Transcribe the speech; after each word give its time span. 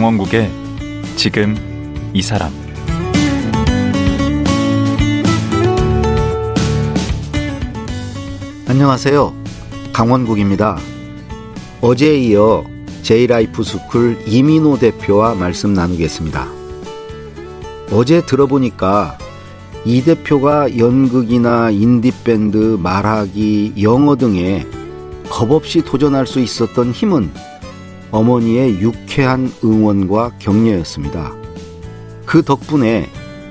강원국의 0.00 0.50
지금 1.16 1.54
이 2.14 2.22
사람 2.22 2.50
안녕하세요. 8.66 9.34
강원국입니다. 9.92 10.78
어제에 11.82 12.16
이어 12.16 12.64
제이라이프 13.02 13.62
스쿨 13.62 14.22
이민호 14.26 14.78
대표와 14.78 15.34
말씀 15.34 15.74
나누겠습니다. 15.74 16.48
어제 17.92 18.24
들어보니까 18.24 19.18
이 19.84 20.02
대표가 20.02 20.78
연극이나 20.78 21.68
인디밴드, 21.68 22.78
말하기, 22.80 23.74
영어 23.82 24.16
등에 24.16 24.66
겁없이 25.28 25.82
도전할 25.82 26.26
수 26.26 26.40
있었던 26.40 26.92
힘은 26.92 27.30
어머니의 28.10 28.80
유쾌한 28.80 29.52
응원과 29.62 30.32
격려였습니다. 30.38 31.34
그 32.26 32.42
덕분에 32.42 33.08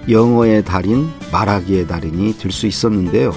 영어의 0.10 0.64
달인, 0.66 1.10
말하기의 1.32 1.88
달인이 1.88 2.38
될 2.38 2.52
수 2.52 2.68
있었는데요. 2.68 3.34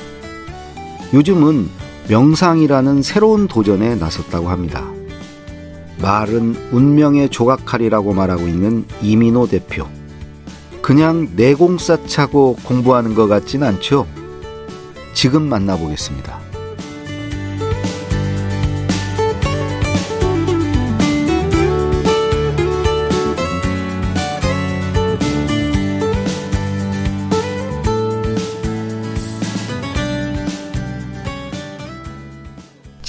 요즘은 1.12 1.68
명상이라는 2.08 3.02
새로운 3.02 3.46
도전에 3.46 3.94
나섰다고 3.96 4.48
합니다. 4.48 4.84
말은 6.00 6.56
운명의 6.72 7.28
조각칼이라고 7.28 8.12
말하고 8.12 8.48
있는 8.48 8.84
이민호 9.02 9.46
대표. 9.48 9.86
그냥 10.80 11.28
내공사 11.36 11.96
차고 12.06 12.56
공부하는 12.64 13.14
것 13.14 13.28
같진 13.28 13.62
않죠? 13.62 14.06
지금 15.14 15.48
만나보겠습니다. 15.48 16.41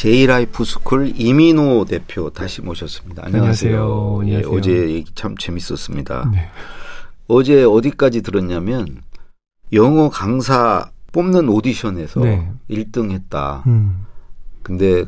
제이라이프 0.04 0.66
스쿨 0.66 1.14
이민호 1.18 1.86
대표 1.86 2.30
다시 2.30 2.62
모셨습니다. 2.62 3.24
안녕하세요. 3.26 4.20
안녕하세요. 4.20 4.20
예, 4.26 4.36
안녕하세요. 4.36 4.52
어제 4.60 4.90
얘기 4.96 5.10
참 5.16 5.38
재밌었습니다. 5.38 6.30
네. 6.34 6.40
어제 7.30 7.64
어디까지 7.64 8.22
들었냐면 8.22 9.02
영어 9.72 10.10
강사 10.10 10.92
뽑는 11.14 11.48
오디션에서 11.48 12.20
네. 12.20 12.52
1등 12.70 13.12
했다. 13.12 13.64
음. 13.68 14.06
근데 14.62 15.06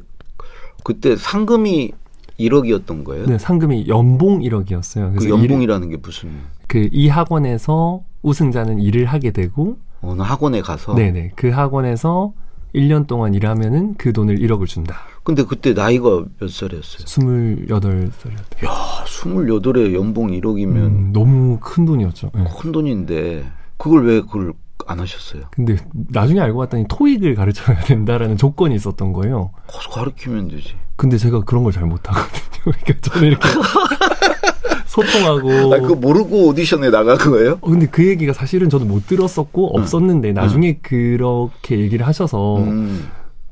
그때 0.85 1.17
상금이 1.17 1.91
1억이었던 2.39 3.03
거예요. 3.03 3.25
네, 3.25 3.37
상금이 3.37 3.89
연봉 3.89 4.39
1억이었어요. 4.39 5.17
그 5.19 5.29
연봉이라는 5.29 5.89
게 5.89 5.97
무슨 5.97 6.29
그 6.67 6.87
이 6.93 7.09
학원에서 7.09 8.01
우승자는 8.21 8.79
일을 8.79 9.07
하게 9.07 9.31
되고 9.31 9.77
어느 10.01 10.21
학원에 10.21 10.61
가서 10.61 10.95
네네. 10.95 11.33
그 11.35 11.49
학원에서 11.49 12.31
1년 12.75 13.07
동안 13.07 13.33
일하면은 13.33 13.95
그 13.97 14.13
돈을 14.13 14.37
1억을 14.37 14.67
준다. 14.67 14.99
근데 15.23 15.43
그때 15.43 15.73
나이가 15.73 16.23
몇 16.39 16.49
살이었어요? 16.51 17.05
28살이었대요. 17.05 18.65
야, 18.67 19.03
28에 19.05 19.93
연봉 19.95 20.27
1억이면 20.27 20.75
음, 20.75 21.09
너무 21.13 21.57
큰 21.59 21.85
돈이었죠. 21.85 22.31
네. 22.35 22.43
큰 22.59 22.71
돈인데 22.71 23.45
그걸 23.77 24.05
왜 24.05 24.21
그걸 24.21 24.53
안 24.87 24.99
하셨어요? 24.99 25.43
근데 25.51 25.77
나중에 26.09 26.39
알고 26.41 26.59
봤더니 26.59 26.85
토익을 26.87 27.33
가르쳐야 27.35 27.79
된다라는 27.81 28.37
조건이 28.37 28.75
있었던 28.75 29.13
거예요. 29.13 29.51
가서 29.67 29.89
가르치면 29.89 30.49
되지. 30.49 30.75
근데 30.95 31.17
제가 31.17 31.41
그런 31.41 31.63
걸 31.63 31.71
잘 31.73 31.85
못하거든요. 31.85 32.43
그러니까 32.63 32.93
저는 33.01 33.27
이렇게 33.29 33.47
소통하고 34.95 35.49
아, 35.75 35.79
그거 35.79 35.95
모르고 35.95 36.47
오디션에 36.47 36.89
나간 36.89 37.17
거예요? 37.17 37.57
어, 37.61 37.69
근데 37.69 37.85
그 37.87 38.05
얘기가 38.07 38.33
사실은 38.33 38.69
저도 38.69 38.85
못 38.85 39.07
들었었고 39.07 39.77
없었는데 39.77 40.31
나중에 40.33 40.77
그렇게 40.81 41.79
얘기를 41.79 42.07
하셔서 42.07 42.57
음. 42.59 43.07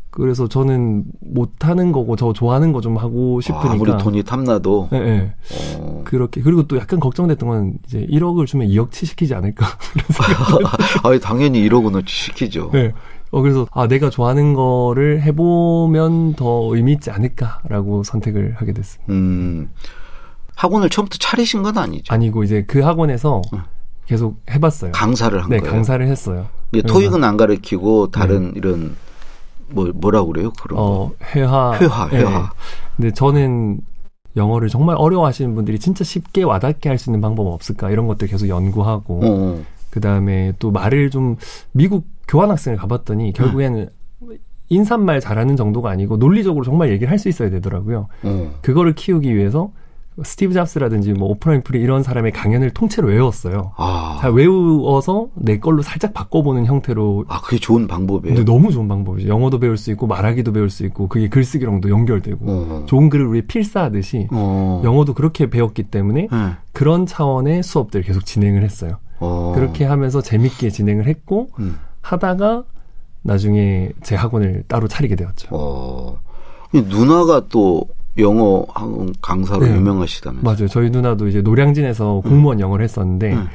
그래서 0.09 0.47
저는 0.47 1.05
못하는 1.21 1.91
거고 1.91 2.15
저 2.15 2.33
좋아하는 2.33 2.71
거 2.71 2.81
좀 2.81 2.97
하고 2.97 3.41
싶으니까 3.41 3.69
아, 3.69 3.71
아무리 3.73 3.97
돈이 3.97 4.23
탐나도 4.23 4.89
네, 4.91 4.99
네. 4.99 5.35
어. 5.79 6.01
그렇게 6.05 6.41
그리고 6.41 6.67
또 6.67 6.77
약간 6.77 6.99
걱정됐던 6.99 7.49
건 7.49 7.73
이제 7.87 8.05
1억을 8.11 8.45
주면 8.45 8.67
2억치 8.67 9.05
시키지 9.07 9.33
않을까. 9.33 9.65
아니 11.03 11.19
당연히 11.19 11.67
1억은 11.67 12.07
시키죠. 12.07 12.69
네. 12.73 12.93
어 13.31 13.41
그래서 13.41 13.65
아 13.71 13.87
내가 13.87 14.11
좋아하는 14.11 14.53
거를 14.53 15.23
해보면 15.23 16.35
더 16.35 16.69
의미 16.75 16.91
있지 16.93 17.09
않을까라고 17.09 18.03
선택을 18.03 18.53
하게 18.57 18.73
됐습니다. 18.73 19.11
음. 19.11 19.69
학원을 20.55 20.89
처음부터 20.89 21.17
차리신 21.19 21.63
건 21.63 21.77
아니죠. 21.77 22.13
아니고 22.13 22.43
이제 22.43 22.63
그 22.67 22.79
학원에서 22.81 23.41
응. 23.53 23.61
계속 24.05 24.41
해봤어요. 24.49 24.91
강사를 24.91 25.41
한 25.41 25.49
네, 25.49 25.59
거예요. 25.59 25.71
강사를 25.73 26.05
했어요. 26.07 26.47
토익은 26.87 27.23
안 27.23 27.37
가르치고 27.37 28.11
다른 28.11 28.53
이런 28.55 28.95
뭐 29.69 29.89
뭐라 29.93 30.23
그래요? 30.25 30.51
그런 30.61 30.77
거. 30.77 30.83
어 30.83 31.11
회화 31.35 31.77
회화, 31.79 32.09
네. 32.09 32.17
회화. 32.17 32.51
근데 32.97 33.11
저는 33.11 33.79
영어를 34.35 34.67
정말 34.69 34.95
어려워하시는 34.97 35.53
분들이 35.55 35.77
진짜 35.79 36.03
쉽게 36.03 36.43
와닿게 36.43 36.89
할 36.89 36.97
수 36.97 37.09
있는 37.09 37.21
방법 37.21 37.47
없을까 37.47 37.91
이런 37.91 38.07
것들 38.07 38.27
계속 38.27 38.47
연구하고 38.49 39.19
어, 39.19 39.21
어. 39.23 39.63
그 39.91 39.99
다음에 39.99 40.53
또 40.59 40.71
말을 40.71 41.11
좀 41.11 41.37
미국 41.71 42.07
교환학생을 42.27 42.77
가봤더니 42.77 43.31
결국에는 43.33 43.89
인사말 44.69 45.19
잘하는 45.19 45.55
정도가 45.55 45.89
아니고 45.91 46.17
논리적으로 46.17 46.65
정말 46.65 46.89
얘기를 46.89 47.11
할 47.11 47.19
수 47.19 47.29
있어야 47.29 47.49
되더라고요. 47.51 48.07
어. 48.23 48.53
그거를 48.61 48.93
키우기 48.95 49.35
위해서 49.35 49.71
스티브 50.23 50.53
잡스라든지 50.53 51.13
뭐 51.13 51.29
오프라 51.29 51.53
윈프리 51.53 51.79
이런 51.79 52.03
사람의 52.03 52.31
강연을 52.31 52.71
통째로 52.71 53.07
외웠어요. 53.07 53.71
아. 53.77 54.19
잘 54.21 54.31
외워서 54.31 55.27
내 55.35 55.59
걸로 55.59 55.81
살짝 55.81 56.13
바꿔보는 56.13 56.65
형태로 56.65 57.25
아, 57.27 57.41
그게 57.41 57.57
좋은 57.57 57.87
방법이에요. 57.87 58.45
너무 58.45 58.71
좋은 58.71 58.87
방법이죠. 58.87 59.27
영어도 59.27 59.59
배울 59.59 59.77
수 59.77 59.91
있고 59.91 60.05
말하기도 60.07 60.53
배울 60.53 60.69
수 60.69 60.85
있고 60.85 61.07
그게 61.07 61.29
글쓰기랑도 61.29 61.89
연결되고 61.89 62.45
어. 62.47 62.83
좋은 62.85 63.09
글을 63.09 63.25
우리 63.25 63.41
필사하듯이 63.43 64.27
어. 64.31 64.81
영어도 64.83 65.13
그렇게 65.13 65.49
배웠기 65.49 65.83
때문에 65.83 66.27
네. 66.31 66.51
그런 66.71 67.05
차원의 67.05 67.63
수업들을 67.63 68.05
계속 68.05 68.25
진행을 68.25 68.63
했어요. 68.63 68.97
어. 69.19 69.53
그렇게 69.55 69.85
하면서 69.85 70.21
재밌게 70.21 70.69
진행을 70.69 71.07
했고 71.07 71.49
음. 71.59 71.79
하다가 72.01 72.65
나중에 73.23 73.89
제 74.03 74.15
학원을 74.15 74.65
따로 74.67 74.87
차리게 74.87 75.15
되었죠. 75.15 75.47
어. 75.51 76.17
이 76.73 76.81
누나가 76.81 77.47
또 77.49 77.85
영어 78.17 78.65
학원 78.73 79.13
강사로 79.21 79.65
네. 79.65 79.75
유명하시다면서. 79.75 80.43
맞아요. 80.43 80.67
저희 80.67 80.89
누나도 80.89 81.27
이제 81.27 81.41
노량진에서 81.41 82.21
공무원 82.25 82.59
영어를 82.59 82.83
했었는데 82.83 83.33
음. 83.33 83.47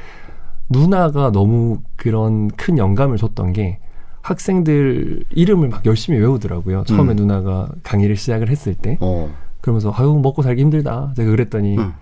누나가 0.69 1.31
너무 1.31 1.81
그런 1.97 2.49
큰 2.49 2.77
영감을 2.77 3.17
줬던 3.17 3.53
게 3.53 3.79
학생들 4.23 5.25
이름을 5.31 5.69
막 5.69 5.87
열심히 5.87 6.19
외우더라고요. 6.19 6.85
처음에 6.85 7.15
음. 7.15 7.17
누나가 7.17 7.69
강의를 7.83 8.17
시작을 8.17 8.51
했을 8.51 8.75
때 8.75 8.99
어. 9.01 9.31
그러면서 9.61 9.93
아유 9.97 10.19
먹고 10.23 10.43
살기 10.43 10.61
힘들다. 10.61 11.15
제가 11.17 11.31
그랬더니 11.31 11.79
음. 11.79 11.93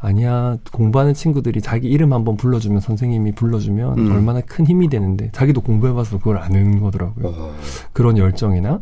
아니야 0.00 0.58
공부하는 0.72 1.14
친구들이 1.14 1.60
자기 1.60 1.88
이름 1.88 2.12
한번 2.12 2.36
불러주면 2.36 2.80
선생님이 2.80 3.32
불러주면 3.32 3.98
음. 3.98 4.12
얼마나 4.12 4.40
큰 4.40 4.66
힘이 4.66 4.88
되는데 4.88 5.30
자기도 5.32 5.60
공부해봐서 5.60 6.18
그걸 6.18 6.38
아는 6.38 6.80
거더라고요. 6.80 7.28
어. 7.28 7.54
그런 7.92 8.16
열정이나 8.16 8.80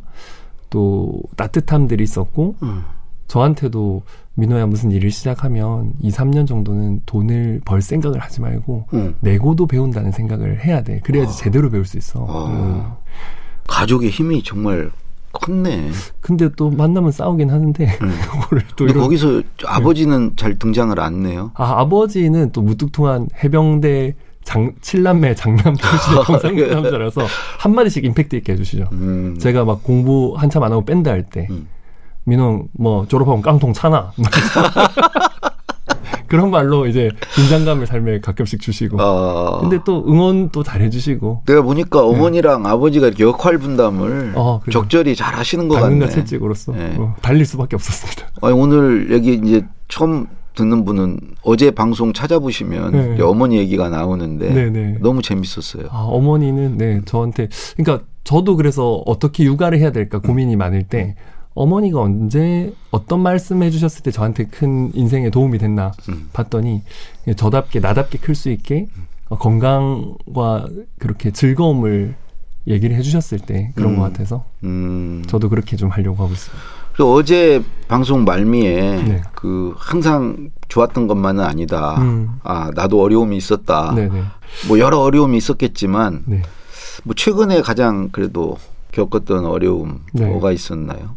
또 0.71 1.21
따뜻함들이 1.37 2.05
있었고 2.05 2.57
음. 2.63 2.83
저한테도 3.27 4.03
민호야 4.35 4.67
무슨 4.67 4.91
일을 4.91 5.11
시작하면 5.11 5.93
2, 6.01 6.11
3년 6.11 6.47
정도는 6.47 7.03
돈을 7.07 7.61
벌 7.65 7.81
생각을 7.81 8.19
하지 8.21 8.41
말고 8.41 8.87
음. 8.95 9.15
내고도 9.21 9.67
배운다는 9.67 10.13
생각을 10.13 10.65
해야 10.65 10.83
돼. 10.83 11.01
그래야지 11.05 11.39
제대로 11.39 11.71
배울 11.71 11.85
수 11.85 11.97
있어. 11.97 12.27
아. 12.29 12.47
음. 12.49 13.05
가족의 13.67 14.11
힘이 14.11 14.43
정말 14.43 14.91
컸네. 15.33 15.91
근데 16.21 16.49
또 16.57 16.71
만나면 16.71 17.11
싸우긴 17.13 17.51
하는데 17.51 17.85
음. 18.03 18.13
그거를 18.31 18.63
또 18.77 18.85
근데 18.85 18.93
이런 18.93 19.05
거기서 19.05 19.43
아버지는 19.67 20.33
잘 20.37 20.59
등장을 20.59 20.99
안 21.01 21.27
해요. 21.27 21.51
아, 21.55 21.81
아버지는 21.81 22.51
또 22.53 22.63
무뚝뚝한 22.63 23.29
해병대 23.43 24.15
장, 24.45 24.73
칠남매 24.81 25.35
장남 25.35 25.75
경상도 25.75 26.67
남자라서 26.67 27.27
한마디씩 27.59 28.05
임팩트 28.05 28.37
있게 28.37 28.53
해주시죠. 28.53 28.89
음. 28.93 29.39
제가 29.39 29.65
막 29.65 29.83
공부 29.83 30.35
한참 30.37 30.63
안 30.63 30.73
하고 30.73 30.85
밴드 30.85 31.09
할 31.09 31.23
때, 31.23 31.49
음. 31.51 31.67
민호, 32.25 32.69
뭐, 32.73 33.07
졸업하면 33.07 33.43
깡통 33.43 33.73
차나? 33.73 34.13
그런 36.27 36.51
말로 36.51 36.87
이제 36.87 37.11
긴장감을 37.35 37.87
삶에 37.87 38.21
가끔씩 38.21 38.61
주시고. 38.61 39.01
아. 39.01 39.59
근데 39.61 39.79
또 39.85 40.05
응원 40.09 40.51
또 40.51 40.63
잘해주시고. 40.63 41.43
내가 41.47 41.63
보니까 41.63 42.05
어머니랑 42.05 42.67
아버지가 42.67 43.07
이렇게 43.07 43.25
역할 43.25 43.59
분담을 43.59 44.33
어. 44.35 44.61
적절히 44.73 45.15
잘 45.15 45.35
하시는 45.35 45.69
것 45.69 45.77
당근과 45.77 46.07
같네. 46.07 46.21
채찍으로서 46.23 46.73
네. 46.73 46.97
어, 46.99 47.15
달릴 47.21 47.45
수밖에 47.45 47.77
없었습니다. 47.77 48.27
아니, 48.43 48.55
오늘 48.55 49.13
여기 49.13 49.35
이제 49.35 49.65
처음 49.89 50.27
듣는 50.55 50.85
분은 50.85 51.19
어제 51.43 51.71
방송 51.71 52.13
찾아보시면 52.13 53.17
네. 53.17 53.23
어머니 53.23 53.59
얘기가 53.59 53.89
나오는데 53.89 54.53
네네. 54.53 54.99
너무 55.01 55.21
재밌었어요. 55.21 55.89
아, 55.91 56.05
어머니는 56.05 56.79
네 56.79 57.01
저한테 57.05 57.49
그러니까 57.77 58.07
저도 58.23 58.57
그래서 58.57 59.03
어떻게 59.05 59.45
육아를 59.45 59.79
해야 59.79 59.91
될까 59.93 60.19
고민이 60.21 60.57
많을 60.57 60.85
때 60.85 61.17
어머니가 61.55 62.01
언제 62.01 62.73
어떤 62.91 63.21
말씀 63.21 63.63
해 63.63 63.71
주셨을 63.71 64.03
때 64.03 64.11
저한테 64.11 64.47
큰 64.47 64.91
인생에 64.95 65.31
도움이 65.31 65.59
됐나 65.59 65.93
음. 66.09 66.29
봤더니 66.33 66.83
저답게 67.37 67.81
나답게 67.81 68.19
클 68.19 68.35
수 68.35 68.51
있게 68.51 68.89
어, 69.29 69.39
건강과 69.39 70.67
그렇게 70.99 71.31
즐거움을 71.31 72.15
얘기를 72.67 72.97
해주셨을 72.97 73.39
때 73.41 73.73
그런 73.75 73.93
음. 73.93 73.97
것 73.99 74.03
같아서 74.03 74.45
음. 74.65 75.23
저도 75.27 75.49
그렇게 75.49 75.77
좀 75.77 75.91
하려고 75.91 76.25
하고. 76.25 76.35
그리고 76.95 77.13
어제 77.15 77.63
방송 77.89 78.25
말미에 78.25 79.03
네. 79.03 79.23
그 79.35 79.75
항상 79.77 80.51
좋았던 80.69 81.07
것만은 81.07 81.45
아니다. 81.45 82.01
음. 82.01 82.39
아 82.43 82.71
나도 82.75 83.03
어려움이 83.03 83.37
있었다. 83.37 83.95
네네. 83.95 84.23
뭐 84.69 84.79
여러 84.79 84.99
어려움이 85.01 85.37
있었겠지만 85.37 86.23
네. 86.27 86.43
뭐 87.05 87.15
최근에 87.15 87.63
가장 87.63 88.09
그래도 88.11 88.59
겪었던 88.93 89.45
어려움 89.45 90.01
네. 90.13 90.27
뭐가 90.27 90.53
있었나요? 90.53 91.17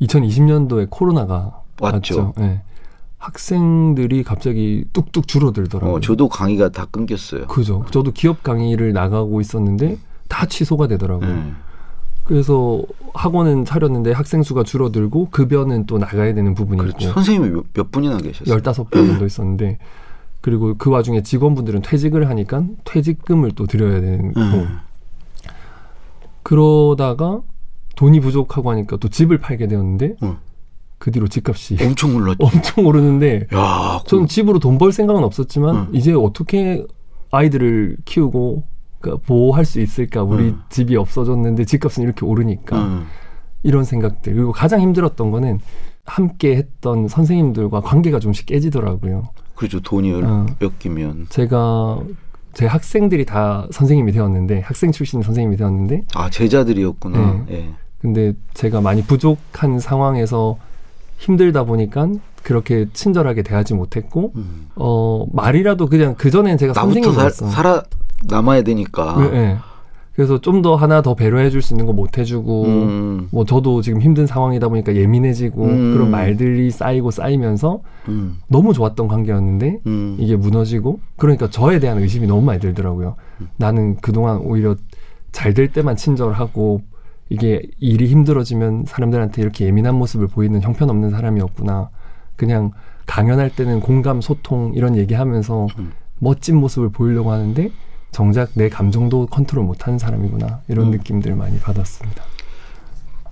2020년도에 0.00 0.88
코로나가 0.90 1.62
왔죠. 1.80 2.16
왔죠. 2.18 2.32
네. 2.36 2.62
학생들이 3.18 4.22
갑자기 4.22 4.84
뚝뚝 4.92 5.26
줄어들더라고요. 5.26 5.96
어, 5.96 6.00
저도 6.00 6.28
강의가 6.28 6.68
다 6.68 6.86
끊겼어요. 6.90 7.46
그죠. 7.46 7.84
저도 7.90 8.12
기업 8.12 8.42
강의를 8.42 8.92
나가고 8.92 9.40
있었는데 9.40 9.98
다 10.28 10.46
취소가 10.46 10.86
되더라고요. 10.86 11.34
네. 11.34 11.52
그래서 12.24 12.82
학원은 13.14 13.64
차렸는데 13.64 14.12
학생 14.12 14.42
수가 14.42 14.64
줄어들고 14.64 15.30
급여는 15.30 15.86
또 15.86 15.98
나가야 15.98 16.34
되는 16.34 16.54
부분이 16.54 16.80
그렇죠. 16.80 17.08
있고 17.08 17.14
선생님이 17.14 17.50
몇, 17.50 17.64
몇 17.72 17.90
분이나 17.92 18.18
계셨어요? 18.18 18.58
15배 18.58 18.92
정도 18.92 19.24
있었는데 19.24 19.78
그리고 20.40 20.74
그 20.76 20.90
와중에 20.90 21.22
직원분들은 21.22 21.82
퇴직을 21.82 22.28
하니까 22.28 22.64
퇴직금을 22.84 23.52
또 23.52 23.66
드려야 23.66 24.00
되는 24.00 24.32
거고 24.32 24.56
음. 24.58 24.78
그러다가 26.42 27.40
돈이 27.96 28.20
부족하고 28.20 28.70
하니까 28.70 28.96
또 28.98 29.08
집을 29.08 29.38
팔게 29.38 29.66
되었는데 29.66 30.16
음. 30.22 30.36
그 30.98 31.10
뒤로 31.10 31.26
집값이 31.28 31.76
엄청 31.84 32.14
올랐죠. 32.14 32.38
엄청 32.46 32.86
오르는데 32.86 33.48
야, 33.54 33.98
그- 34.04 34.08
저는 34.08 34.26
집으로 34.28 34.58
돈 34.60 34.78
벌 34.78 34.92
생각은 34.92 35.24
없었지만 35.24 35.76
음. 35.76 35.88
이제 35.92 36.12
어떻게 36.12 36.86
아이들을 37.32 37.96
키우고 38.04 38.62
그러니까 39.00 39.26
보호할 39.26 39.64
수 39.64 39.80
있을까 39.80 40.22
우리 40.22 40.44
음. 40.50 40.60
집이 40.70 40.96
없어졌는데 40.96 41.64
집값은 41.64 42.02
이렇게 42.04 42.24
오르니까 42.24 42.78
음. 42.78 43.06
이런 43.62 43.84
생각들 43.84 44.34
그리고 44.34 44.52
가장 44.52 44.80
힘들었던 44.80 45.30
거는 45.30 45.58
함께 46.04 46.54
했던 46.56 47.08
선생님들과 47.08 47.80
관계가 47.80 48.20
좀씩 48.20 48.46
깨지더라고요. 48.46 49.28
그렇죠. 49.56 49.80
돈이 49.80 50.12
어. 50.22 50.46
엮이면 50.60 51.26
제가 51.30 51.98
제 52.54 52.66
학생들이 52.66 53.24
다 53.26 53.66
선생님이 53.72 54.12
되었는데 54.12 54.60
학생 54.60 54.92
출신 54.92 55.20
선생님이 55.20 55.56
되었는데 55.56 56.02
아 56.14 56.30
제자들이었구나. 56.30 57.44
네. 57.48 57.54
예. 57.56 57.70
근데 58.00 58.34
제가 58.54 58.80
많이 58.80 59.02
부족한 59.02 59.78
상황에서 59.80 60.58
힘들다 61.18 61.64
보니까 61.64 62.08
그렇게 62.42 62.86
친절하게 62.92 63.42
대하지 63.42 63.74
못했고 63.74 64.32
음. 64.36 64.68
어 64.76 65.26
말이라도 65.32 65.86
그냥 65.86 66.14
그 66.16 66.30
전엔 66.30 66.58
제가 66.58 66.72
나부터 66.74 67.12
살. 67.12 67.30
살아 67.30 67.82
남아야 68.28 68.62
되니까. 68.62 69.16
네, 69.18 69.30
네. 69.30 69.56
그래서 70.14 70.40
좀 70.40 70.62
더 70.62 70.76
하나 70.76 71.02
더 71.02 71.14
배려해 71.14 71.50
줄 71.50 71.60
수 71.60 71.74
있는 71.74 71.84
거 71.84 71.92
못 71.92 72.16
해주고 72.16 72.64
음. 72.64 73.28
뭐 73.30 73.44
저도 73.44 73.82
지금 73.82 74.00
힘든 74.00 74.26
상황이다 74.26 74.68
보니까 74.68 74.94
예민해지고 74.94 75.64
음. 75.64 75.92
그런 75.94 76.10
말들이 76.10 76.70
쌓이고 76.70 77.10
쌓이면서 77.10 77.80
음. 78.08 78.36
너무 78.48 78.72
좋았던 78.72 79.08
관계였는데 79.08 79.80
음. 79.86 80.16
이게 80.18 80.36
무너지고 80.36 81.00
그러니까 81.16 81.50
저에 81.50 81.80
대한 81.80 81.98
의심이 81.98 82.26
너무 82.26 82.42
많이 82.42 82.60
들더라고요. 82.60 83.16
나는 83.56 83.96
그동안 83.96 84.38
오히려 84.38 84.76
잘 85.32 85.52
될 85.52 85.70
때만 85.72 85.96
친절하고 85.96 86.80
이게 87.28 87.62
일이 87.78 88.06
힘들어지면 88.06 88.84
사람들한테 88.86 89.42
이렇게 89.42 89.66
예민한 89.66 89.94
모습을 89.96 90.28
보이는 90.28 90.60
형편없는 90.62 91.10
사람이었구나. 91.10 91.90
그냥 92.36 92.72
강연할 93.06 93.50
때는 93.50 93.80
공감, 93.80 94.20
소통 94.20 94.72
이런 94.74 94.96
얘기하면서 94.96 95.66
음. 95.78 95.92
멋진 96.18 96.56
모습을 96.56 96.88
보이려고 96.90 97.30
하는데 97.32 97.70
정작 98.12 98.50
내 98.54 98.68
감정도 98.68 99.26
컨트롤 99.26 99.64
못하는 99.64 99.98
사람이구나 99.98 100.60
이런 100.68 100.86
음. 100.86 100.90
느낌들 100.92 101.34
많이 101.34 101.58
받았습니다. 101.58 102.22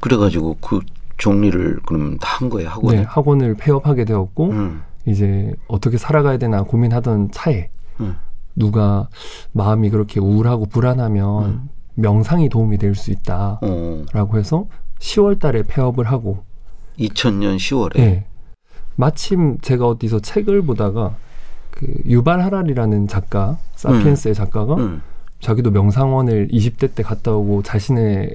그래가지고 0.01 0.57
그 0.61 0.81
정리를 1.19 1.81
그럼 1.87 2.19
다 2.19 2.39
한 2.39 2.51
거예요 2.51 2.69
학원에. 2.69 2.99
네, 2.99 3.03
학원을 3.05 3.55
폐업하게 3.55 4.05
되었고 4.05 4.51
음. 4.51 4.83
이제 5.07 5.55
어떻게 5.69 5.97
살아가야 5.97 6.39
되나 6.39 6.63
고민하던 6.65 7.31
차에 7.31 7.71
음. 8.01 8.17
누가 8.57 9.09
마음이 9.53 9.91
그렇게 9.91 10.21
우울하고 10.21 10.67
불안하면 10.67 11.45
음. 11.45 11.69
명상이 11.95 12.49
도움이 12.49 12.79
될 12.79 12.95
수 12.95 13.11
있다라고 13.11 13.63
어. 13.63 14.37
해서 14.37 14.67
10월 15.01 15.39
달에 15.39 15.63
폐업을 15.63 16.05
하고 16.05 16.45
2000년 16.99 17.57
10월에. 17.57 17.99
예. 17.99 18.25
마침 18.97 19.59
제가 19.61 19.89
어디서 19.89 20.21
책을 20.21 20.63
보다가 20.63 21.17
그 21.71 21.87
유발 22.07 22.41
하랄이라는 22.43 23.09
작가 23.09 23.59
사피엔스의 23.75 24.35
작가가 24.35 24.75
음. 24.77 25.03
자기도 25.41 25.71
명상원을 25.73 26.49
20대 26.49 26.95
때 26.95 27.03
갔다 27.03 27.33
오고 27.33 27.63
자신의 27.65 28.35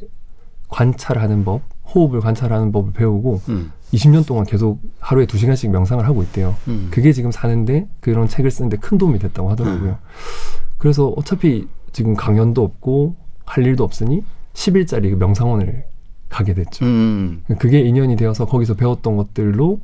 관찰하는 0.67 1.45
법, 1.45 1.61
호흡을 1.95 2.19
관찰하는 2.19 2.71
법을 2.73 2.91
배우고 2.93 3.41
음. 3.49 3.71
20년 3.93 4.27
동안 4.27 4.45
계속 4.45 4.79
하루에 4.99 5.25
2시간씩 5.25 5.69
명상을 5.69 6.05
하고 6.05 6.21
있대요. 6.21 6.55
음. 6.67 6.89
그게 6.91 7.13
지금 7.13 7.31
사는데 7.31 7.87
그런 8.01 8.27
책을 8.27 8.51
쓰는데 8.51 8.77
큰 8.77 8.97
도움이 8.97 9.17
됐다고 9.19 9.49
하더라고요. 9.51 9.97
그래서 10.77 11.07
어차피 11.17 11.67
지금 11.93 12.13
강연도 12.15 12.63
없고 12.63 13.15
할 13.49 13.65
일도 13.65 13.83
없으니 13.83 14.23
10일짜리 14.53 15.09
그 15.09 15.15
명상원을 15.15 15.83
가게 16.29 16.53
됐죠. 16.53 16.85
음. 16.85 17.43
그게 17.57 17.79
인연이 17.79 18.15
되어서 18.15 18.45
거기서 18.45 18.75
배웠던 18.75 19.17
것들로 19.17 19.79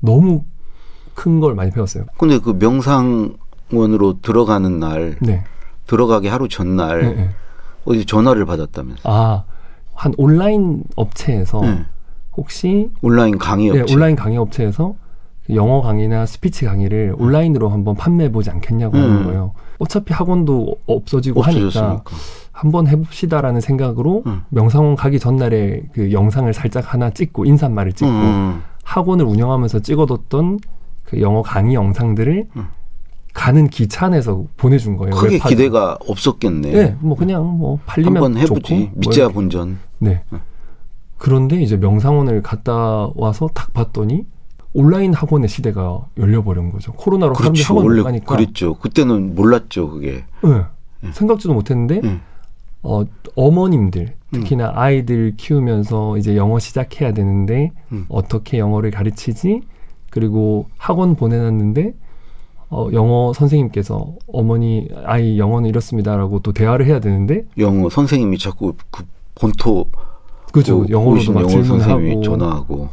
너무 0.00 0.44
큰 1.14 1.40
걸 1.40 1.54
많이 1.56 1.72
배웠어요. 1.72 2.04
근데 2.18 2.38
그 2.38 2.50
명상원으로 2.50 4.20
들어가는 4.22 4.78
날 4.78 5.16
네. 5.20 5.42
들어가기 5.86 6.28
하루 6.28 6.48
전날 6.48 7.02
네, 7.02 7.14
네. 7.14 7.30
어디 7.84 8.04
전화를 8.06 8.44
받았다면서. 8.46 9.00
아, 9.04 9.44
한 9.94 10.14
온라인 10.16 10.84
업체에서 10.94 11.60
네. 11.62 11.84
혹시 12.36 12.90
온라인 13.02 13.38
강의 13.38 13.70
네, 13.72 13.80
업체. 13.80 13.94
온라인 13.94 14.14
강의 14.16 14.38
업체에서 14.38 14.94
영어 15.50 15.82
강의나 15.82 16.26
스피치 16.26 16.64
강의를 16.64 17.14
온라인으로 17.18 17.68
한번 17.68 17.96
판매해 17.96 18.30
보지 18.30 18.50
않겠냐고 18.50 18.96
하는 18.96 19.16
음. 19.18 19.24
거예요. 19.24 19.52
어차피 19.78 20.12
학원도 20.14 20.76
없어지고 20.86 21.42
하니까 21.42 21.66
없어졌으니까. 21.66 22.10
한번 22.54 22.86
해봅시다라는 22.86 23.60
생각으로 23.60 24.22
음. 24.26 24.42
명상원 24.48 24.94
가기 24.94 25.18
전날에 25.18 25.82
그 25.92 26.12
영상을 26.12 26.50
살짝 26.54 26.94
하나 26.94 27.10
찍고 27.10 27.44
인사말을 27.44 27.92
찍고 27.92 28.10
음. 28.10 28.62
학원을 28.84 29.24
운영하면서 29.24 29.80
찍어뒀던 29.80 30.60
그 31.02 31.20
영어 31.20 31.42
강의 31.42 31.74
영상들을 31.74 32.46
음. 32.56 32.68
가는 33.34 33.66
기차 33.66 34.06
안에서 34.06 34.44
보내준 34.56 34.96
거예요. 34.96 35.16
크게 35.16 35.34
웹하드. 35.34 35.48
기대가 35.54 35.98
없었겠네. 36.08 36.70
네, 36.70 36.96
뭐 37.00 37.16
그냥 37.16 37.44
뭐 37.58 37.80
팔리면 37.86 38.16
한번 38.22 38.40
해보지. 38.40 38.60
좋고 38.62 38.74
뭐 38.76 39.12
이렇게. 39.12 39.28
본전. 39.34 39.78
네. 39.98 40.22
그런데 41.18 41.60
이제 41.60 41.76
명상원을 41.76 42.42
갔다 42.42 43.10
와서 43.16 43.48
딱 43.52 43.72
봤더니 43.72 44.26
온라인 44.74 45.12
학원의 45.12 45.48
시대가 45.48 46.06
열려버린 46.16 46.70
거죠. 46.70 46.92
코로나로 46.92 47.34
사람들이 47.34 47.64
그렇죠. 47.64 47.72
학원 47.74 47.86
원래 47.86 47.98
못 48.00 48.04
가니까. 48.04 48.36
그랬죠. 48.36 48.74
그때는 48.74 49.34
몰랐죠, 49.34 49.90
그게. 49.90 50.24
네. 50.44 51.10
생각지도 51.12 51.52
못했는데 51.52 52.00
음. 52.04 52.20
어, 52.84 53.04
어머님들 53.34 54.14
특히나 54.30 54.72
아이들 54.74 55.34
키우면서 55.36 56.18
이제 56.18 56.36
영어 56.36 56.58
시작해야 56.58 57.12
되는데 57.12 57.72
음. 57.92 58.04
어떻게 58.08 58.58
영어를 58.58 58.90
가르치지? 58.90 59.62
그리고 60.10 60.66
학원 60.76 61.16
보내놨는데 61.16 61.94
어, 62.70 62.88
영어 62.92 63.32
선생님께서 63.32 64.14
어머니 64.26 64.88
아이 65.04 65.38
영어는 65.38 65.68
이렇습니다라고 65.68 66.40
또 66.40 66.52
대화를 66.52 66.86
해야 66.86 67.00
되는데 67.00 67.44
영어 67.58 67.88
선생님이 67.88 68.38
자꾸 68.38 68.74
그 68.90 69.04
본토 69.34 69.86
그죠 70.52 70.80
오신 70.80 71.34
막 71.34 71.40
영어 71.40 71.62
선생님이 71.64 72.22
질문하고 72.22 72.22
전화하고 72.22 72.88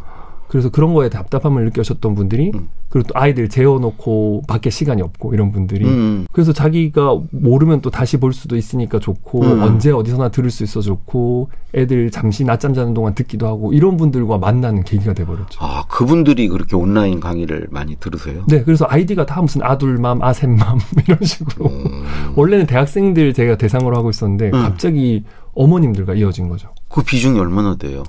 그래서 0.52 0.70
그런 0.70 0.94
거에 0.94 1.08
답답함을 1.08 1.64
느끼셨던 1.64 2.14
분들이 2.14 2.52
음. 2.54 2.68
그리고 2.90 3.08
또 3.08 3.18
아이들 3.18 3.48
재워놓고 3.48 4.42
밖에 4.50 4.70
시간이 4.70 5.02
없고 5.02 5.34
이런 5.34 5.54
분들이 5.54 5.86
음. 5.86 6.28
그래서 6.34 6.52
자기가 6.52 7.22
모르면 7.32 7.80
또 7.80 7.90
다시 7.90 8.18
볼 8.18 8.34
수도 8.34 8.58
있으니까 8.58 9.00
좋고 9.00 9.44
음. 9.44 9.64
언제 9.64 9.92
어디서나 9.92 10.28
들을 10.28 10.52
수 10.52 10.66
있어 10.66 10.82
좋고 10.82 11.52
애들 11.74 12.12
잠시 12.12 12.44
낮잠 12.44 12.74
자는 12.74 12.94
동안 12.94 13.16
듣기도 13.16 13.48
하고 13.48 13.72
이런 13.72 13.96
분들과 13.96 14.40
만나는 14.40 14.84
계기가 14.84 15.14
돼버렸죠. 15.14 15.58
아 15.64 15.86
그분들이 15.88 16.50
그렇게 16.50 16.76
온라인 16.76 17.22
강의를 17.22 17.70
많이 17.72 17.96
들으세요? 17.96 18.44
네, 18.50 18.62
그래서 18.62 18.86
아이디가 18.90 19.26
다 19.26 19.42
무슨 19.42 19.64
아둘맘, 19.64 20.22
아셈맘 20.22 20.80
이런 21.08 21.20
식으로 21.22 21.68
음. 21.70 22.04
원래는 22.36 22.66
대학생들 22.66 23.34
제가 23.34 23.56
대상으로 23.56 23.96
하고 23.96 24.10
있었는데 24.10 24.48
음. 24.48 24.52
갑자기 24.52 25.24
어머님들과 25.54 26.16
이어진 26.16 26.50
거죠. 26.50 26.74
그 26.90 27.02
비중이 27.04 27.40
얼마나 27.40 27.76
돼요? 27.76 28.04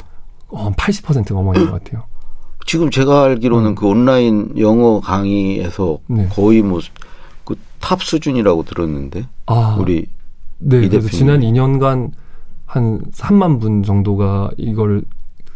어, 0.49 0.73
80%가 0.73 1.39
어머님 1.39 1.67
것 1.71 1.85
같아요. 1.85 2.03
지금 2.67 2.91
제가 2.91 3.25
알기로는 3.25 3.75
그 3.75 3.87
온라인 3.87 4.53
영어 4.59 5.01
강의에서 5.01 5.99
음. 6.11 6.17
네. 6.17 6.29
거의 6.29 6.63
뭐 6.63 6.81
그 7.45 7.57
top 7.83 8.01
수준이라고 8.01 8.63
들었는데 8.63 9.27
아, 9.47 9.77
우리 9.81 10.07
네, 10.59 10.77
이 10.85 10.89
그래서 10.89 11.09
대표님이. 11.09 11.11
지난 11.11 11.41
2년간 11.41 12.13
한 12.65 13.01
3만 13.11 13.61
분 13.61 13.83
정도가 13.83 14.53
이걸 14.57 15.03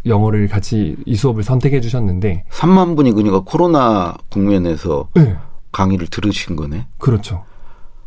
영어를 0.05 0.49
같이 0.49 0.97
이 1.07 1.15
수업을 1.15 1.45
선택해 1.45 1.81
주셨는데 1.81 2.45
3만 2.51 2.97
분이 2.97 3.13
그러니까 3.13 3.41
코로나 3.41 4.17
국면에서 4.29 5.09
네, 5.15 5.37
강의를 5.71 6.09
들으신 6.09 6.57
거네. 6.57 6.89
그렇죠. 6.99 7.45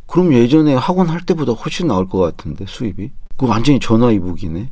그럼 0.05 0.33
예전에 0.33 0.75
학원 0.75 1.07
할 1.07 1.21
때보다 1.21 1.53
훨씬 1.53 1.87
나을 1.87 2.05
것 2.07 2.17
같은데 2.19 2.65
수입이? 2.67 3.11
그 3.37 3.47
완전히 3.47 3.79
전화위복이네. 3.79 4.69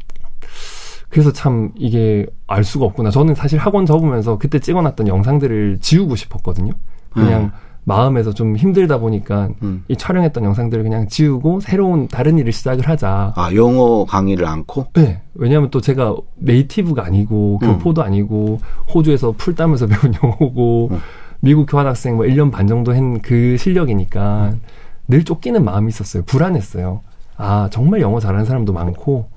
그래서 1.09 1.31
참 1.31 1.71
이게 1.75 2.25
알 2.47 2.63
수가 2.63 2.85
없구나. 2.85 3.09
저는 3.11 3.35
사실 3.35 3.59
학원 3.59 3.85
접으면서 3.85 4.37
그때 4.37 4.59
찍어놨던 4.59 5.07
영상들을 5.07 5.79
지우고 5.81 6.15
싶었거든요. 6.15 6.73
그냥 7.11 7.43
음. 7.43 7.51
마음에서 7.85 8.33
좀 8.33 8.57
힘들다 8.57 8.97
보니까 8.97 9.47
음. 9.63 9.85
이 9.87 9.95
촬영했던 9.95 10.43
영상들을 10.43 10.83
그냥 10.83 11.07
지우고 11.07 11.61
새로운 11.61 12.09
다른 12.09 12.37
일을 12.37 12.51
시작을 12.51 12.87
하자. 12.89 13.31
아 13.35 13.49
영어 13.55 14.03
강의를 14.03 14.45
않고? 14.45 14.87
네. 14.93 15.21
왜냐하면 15.35 15.69
또 15.69 15.79
제가 15.79 16.13
네이티브가 16.35 17.05
아니고 17.05 17.59
음. 17.63 17.67
교포도 17.77 18.03
아니고 18.03 18.59
호주에서 18.93 19.33
풀 19.37 19.55
따면서 19.55 19.87
배운 19.87 20.13
영어고 20.21 20.89
음. 20.91 20.99
미국 21.39 21.65
교환학생 21.67 22.17
뭐 22.17 22.25
1년 22.25 22.51
반 22.51 22.67
정도 22.67 22.93
한 22.93 23.21
그 23.21 23.55
실력이니까 23.57 24.49
음. 24.51 24.61
늘 25.07 25.23
쫓기는 25.23 25.63
마음이 25.63 25.87
있었어요. 25.87 26.23
불안했어요. 26.25 26.99
아, 27.37 27.69
정말 27.71 28.01
영어 28.01 28.19
잘하는 28.19 28.43
사람도 28.45 28.73
많고 28.73 29.29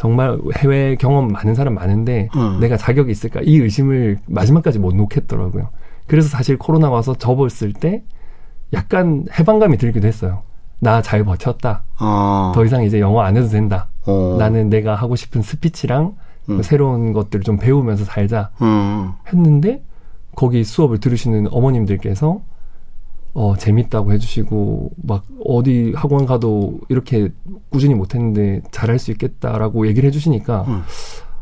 정말 0.00 0.38
해외 0.56 0.96
경험 0.96 1.28
많은 1.28 1.54
사람 1.54 1.74
많은데 1.74 2.30
음. 2.34 2.58
내가 2.58 2.78
자격이 2.78 3.12
있을까? 3.12 3.40
이 3.44 3.58
의심을 3.58 4.16
마지막까지 4.28 4.78
못 4.78 4.94
놓겠더라고요. 4.94 5.68
그래서 6.06 6.30
사실 6.30 6.56
코로나 6.56 6.88
와서 6.88 7.14
접었을 7.14 7.74
때 7.74 8.02
약간 8.72 9.26
해방감이 9.38 9.76
들기도 9.76 10.08
했어요. 10.08 10.40
나 10.78 11.02
잘 11.02 11.22
버텼다. 11.22 11.84
아, 11.98 12.52
더 12.54 12.64
이상 12.64 12.82
이제 12.82 12.98
영어 12.98 13.20
안 13.20 13.36
해도 13.36 13.48
된다. 13.48 13.88
어. 14.06 14.36
나는 14.38 14.70
내가 14.70 14.94
하고 14.94 15.16
싶은 15.16 15.42
스피치랑 15.42 16.14
음. 16.48 16.56
그 16.56 16.62
새로운 16.62 17.12
것들을 17.12 17.44
좀 17.44 17.58
배우면서 17.58 18.06
살자 18.06 18.48
음. 18.62 19.12
했는데 19.30 19.82
거기 20.34 20.64
수업을 20.64 20.96
들으시는 20.96 21.48
어머님들께서 21.50 22.40
어 23.32 23.54
재밌다고 23.56 24.12
해주시고 24.12 24.90
막 25.04 25.24
어디 25.44 25.92
학원 25.94 26.26
가도 26.26 26.80
이렇게 26.88 27.28
꾸준히 27.70 27.94
못했는데 27.94 28.62
잘할 28.72 28.98
수 28.98 29.10
있겠다라고 29.12 29.86
얘기를 29.86 30.06
해주시니까 30.08 30.64
음. 30.66 30.82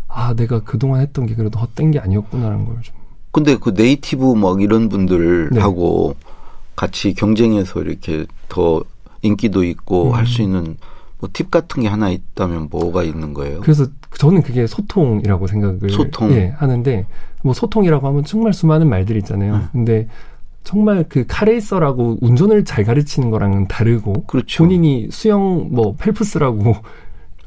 아 0.06 0.34
내가 0.34 0.60
그동안 0.60 1.00
했던 1.00 1.26
게 1.26 1.34
그래도 1.34 1.58
헛된 1.58 1.90
게 1.92 1.98
아니었구나라는 1.98 2.64
걸 2.66 2.76
좀 2.82 2.94
근데 3.30 3.56
그 3.56 3.70
네이티브 3.70 4.34
막 4.34 4.60
이런 4.62 4.88
분들하고 4.88 6.14
네. 6.18 6.26
같이 6.76 7.12
경쟁해서 7.14 7.80
이렇게 7.82 8.26
더 8.48 8.82
인기도 9.22 9.64
있고 9.64 10.08
음. 10.08 10.14
할수 10.14 10.42
있는 10.42 10.76
뭐 11.20 11.28
팁 11.32 11.50
같은 11.50 11.82
게 11.82 11.88
하나 11.88 12.10
있다면 12.10 12.68
뭐가 12.70 13.02
있는 13.02 13.34
거예요? 13.34 13.60
그래서 13.60 13.86
저는 14.18 14.42
그게 14.42 14.66
소통이라고 14.66 15.46
생각을 15.46 15.90
소통. 15.90 16.30
예, 16.32 16.54
하는데 16.56 17.06
뭐 17.42 17.52
소통이라고 17.54 18.06
하면 18.08 18.24
정말 18.24 18.52
수많은 18.52 18.88
말들이 18.88 19.18
있잖아요. 19.20 19.54
음. 19.54 19.68
근데 19.72 20.08
정말 20.64 21.04
그 21.08 21.24
카레이서라고 21.26 22.18
운전을 22.20 22.64
잘 22.64 22.84
가르치는 22.84 23.30
거랑은 23.30 23.68
다르고 23.68 24.24
그렇죠. 24.24 24.64
본인이 24.64 25.08
수영 25.10 25.68
뭐 25.70 25.94
펠프스라고 25.96 26.76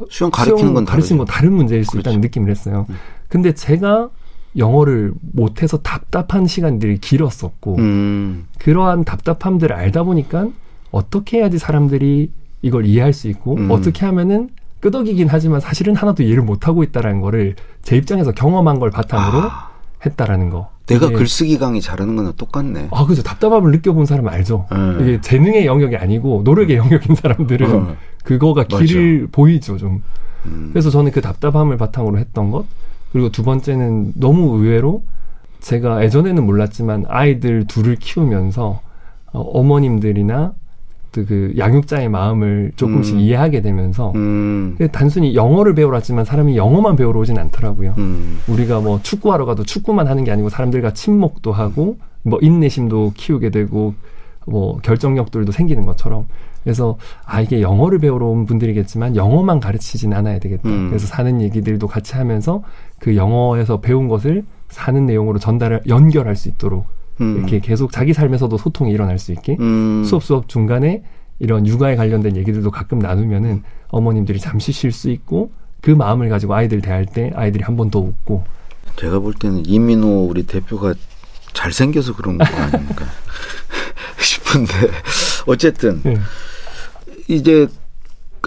수영 0.10 0.32
가르치는 0.32 0.74
건 0.74 0.86
가르치는 0.86 1.18
건 1.20 1.27
다르죠. 1.27 1.39
다른 1.39 1.53
문제일 1.53 1.84
수 1.84 1.91
그렇죠. 1.91 2.10
있다는 2.10 2.22
느낌을 2.22 2.50
했어요. 2.50 2.86
음. 2.89 2.96
근데 3.27 3.53
제가 3.53 4.10
영어를 4.58 5.13
못해서 5.34 5.77
답답한 5.77 6.46
시간들이 6.48 6.98
길었었고 6.98 7.77
음. 7.77 8.48
그러한 8.60 9.06
답답함들을 9.06 9.74
알다 9.74 10.03
보니까 10.03 10.48
어떻게 10.91 11.38
해야지 11.38 11.58
사람들이 11.58 12.32
이걸 12.62 12.86
이해할 12.86 13.13
수 13.13 13.27
있고 13.30 13.56
음. 13.56 13.72
어떻게 13.72 14.06
하면은 14.06 14.50
끄덕이긴 14.82 15.27
하지만 15.30 15.60
사실은 15.60 15.96
하나도 15.96 16.24
이해를 16.24 16.44
못하고 16.44 16.84
있다라는 16.84 17.22
거를 17.22 17.56
제 17.82 17.96
입장에서 17.96 18.32
경험한 18.32 18.80
걸 18.80 18.89
바탕으로 18.89 19.44
아, 19.50 19.70
했다라는 20.06 20.50
거. 20.50 20.72
내가 20.94 21.08
이게- 21.08 21.16
글쓰기 21.16 21.58
강의 21.58 21.82
잘하는 21.82 22.16
거는 22.16 22.34
똑같네. 22.38 22.88
아 22.92 23.06
그죠 23.06 23.24
답답함을 23.24 23.72
느껴본 23.72 24.06
사람 24.06 24.28
알죠. 24.28 24.66
음. 24.72 24.98
이게 25.02 25.22
재능의 25.22 25.66
영역이 25.66 25.96
아니고 25.96 26.42
노력의 26.44 26.78
영역인 26.78 27.16
사람들은 27.16 27.76
어. 27.76 27.96
그거가 28.24 28.66
맞아. 28.70 28.84
길을 28.84 29.28
보이죠 29.32 29.78
좀. 29.78 30.04
음. 30.46 30.70
그래서 30.74 30.90
저는 30.90 31.12
그 31.12 31.22
답답함을 31.22 31.78
바탕으로 31.78 32.18
했던 32.18 32.52
것 32.52 32.66
그리고 33.12 33.30
두 33.32 33.44
번째는 33.44 34.14
너무 34.16 34.58
의외로 34.58 35.04
제가 35.60 36.04
예전에는 36.04 36.46
몰랐지만 36.46 37.06
아이들 37.08 37.66
둘을 37.68 37.96
키우면서 37.98 38.82
어, 39.34 39.40
어머님들이나 39.40 40.54
또 40.54 40.61
그 41.12 41.53
양육자의 41.58 42.10
마음을 42.10 42.72
조금씩 42.75 43.15
음. 43.15 43.20
이해하게 43.20 43.62
되면서 43.62 44.13
음. 44.15 44.75
그게 44.77 44.89
단순히 44.89 45.36
영어를 45.36 45.75
배우러 45.75 45.96
왔지만 45.98 46.24
사람이 46.24 46.56
영어만 46.56 46.96
배우러 46.96 47.20
오진 47.20 47.38
않더라고요. 47.38 47.96
음. 47.98 48.39
우리가 48.48 48.80
뭐 48.80 49.00
축구하러 49.01 49.46
가도 49.46 49.63
축구만 49.63 50.08
하는 50.08 50.24
게 50.24 50.32
아니고 50.32 50.50
사람들과 50.50 50.94
친목도 50.94 51.51
하고 51.51 51.98
뭐 52.24 52.39
인내심도 52.41 53.13
키우게 53.15 53.50
되고 53.50 53.94
뭐 54.48 54.77
결정력들도 54.77 55.51
생기는 55.51 55.86
것처럼 55.86 56.25
그래서 56.63 56.98
아 57.25 57.41
이게 57.41 57.62
영어를 57.62 58.00
배우러 58.00 58.27
온 58.27 58.46
분들이겠지만 58.46 59.15
영어만 59.15 59.60
가르치진 59.60 60.13
않아야 60.13 60.39
되겠다. 60.39 60.70
음. 60.70 60.89
그래서 60.89 61.08
사는 61.08 61.41
얘기들도 61.41 61.88
같이 61.88 62.15
하면서 62.15 62.63
그 63.00 63.15
영어에서 63.15 63.82
배운 63.82 64.08
것을 64.08 64.46
사는 64.70 65.06
내용으로 65.06 65.39
전달을 65.39 65.82
연결할 65.88 66.36
수 66.36 66.48
있도록 66.50 66.86
음. 67.22 67.38
이렇게 67.38 67.60
계속 67.60 67.92
자기 67.92 68.13
삶에서도 68.13 68.58
소통이 68.58 68.92
일어날 68.92 69.20
수 69.20 69.32
있게 69.32 69.58
음. 69.60 70.04
수업 70.06 70.24
수업 70.24 70.48
중간에 70.50 71.04
이런 71.40 71.66
육아에 71.66 71.96
관련된 71.96 72.36
얘기들도 72.38 72.70
가끔 72.72 73.00
나누면은 73.00 73.63
어머님들이 73.90 74.40
잠시 74.40 74.72
쉴 74.72 74.92
수 74.92 75.10
있고 75.10 75.51
그 75.82 75.90
마음을 75.92 76.30
가지고 76.30 76.54
아이들 76.56 76.82
대할 76.82 77.06
때 77.06 77.32
아이들이 77.36 77.63
한 77.63 77.75
번 77.78 77.90
더 77.90 78.00
웃고 78.00 78.44
제가 78.98 79.20
볼 79.20 79.34
때는 79.34 79.66
이민호 79.66 80.25
우리 80.28 80.44
대표가 80.44 80.94
잘생겨서 81.54 82.16
그런 82.16 82.38
거 82.38 82.46
아닙니까 82.46 83.06
싶은데 84.22 84.74
어쨌든 85.48 86.01
예. 86.06 86.16
이제 87.28 87.68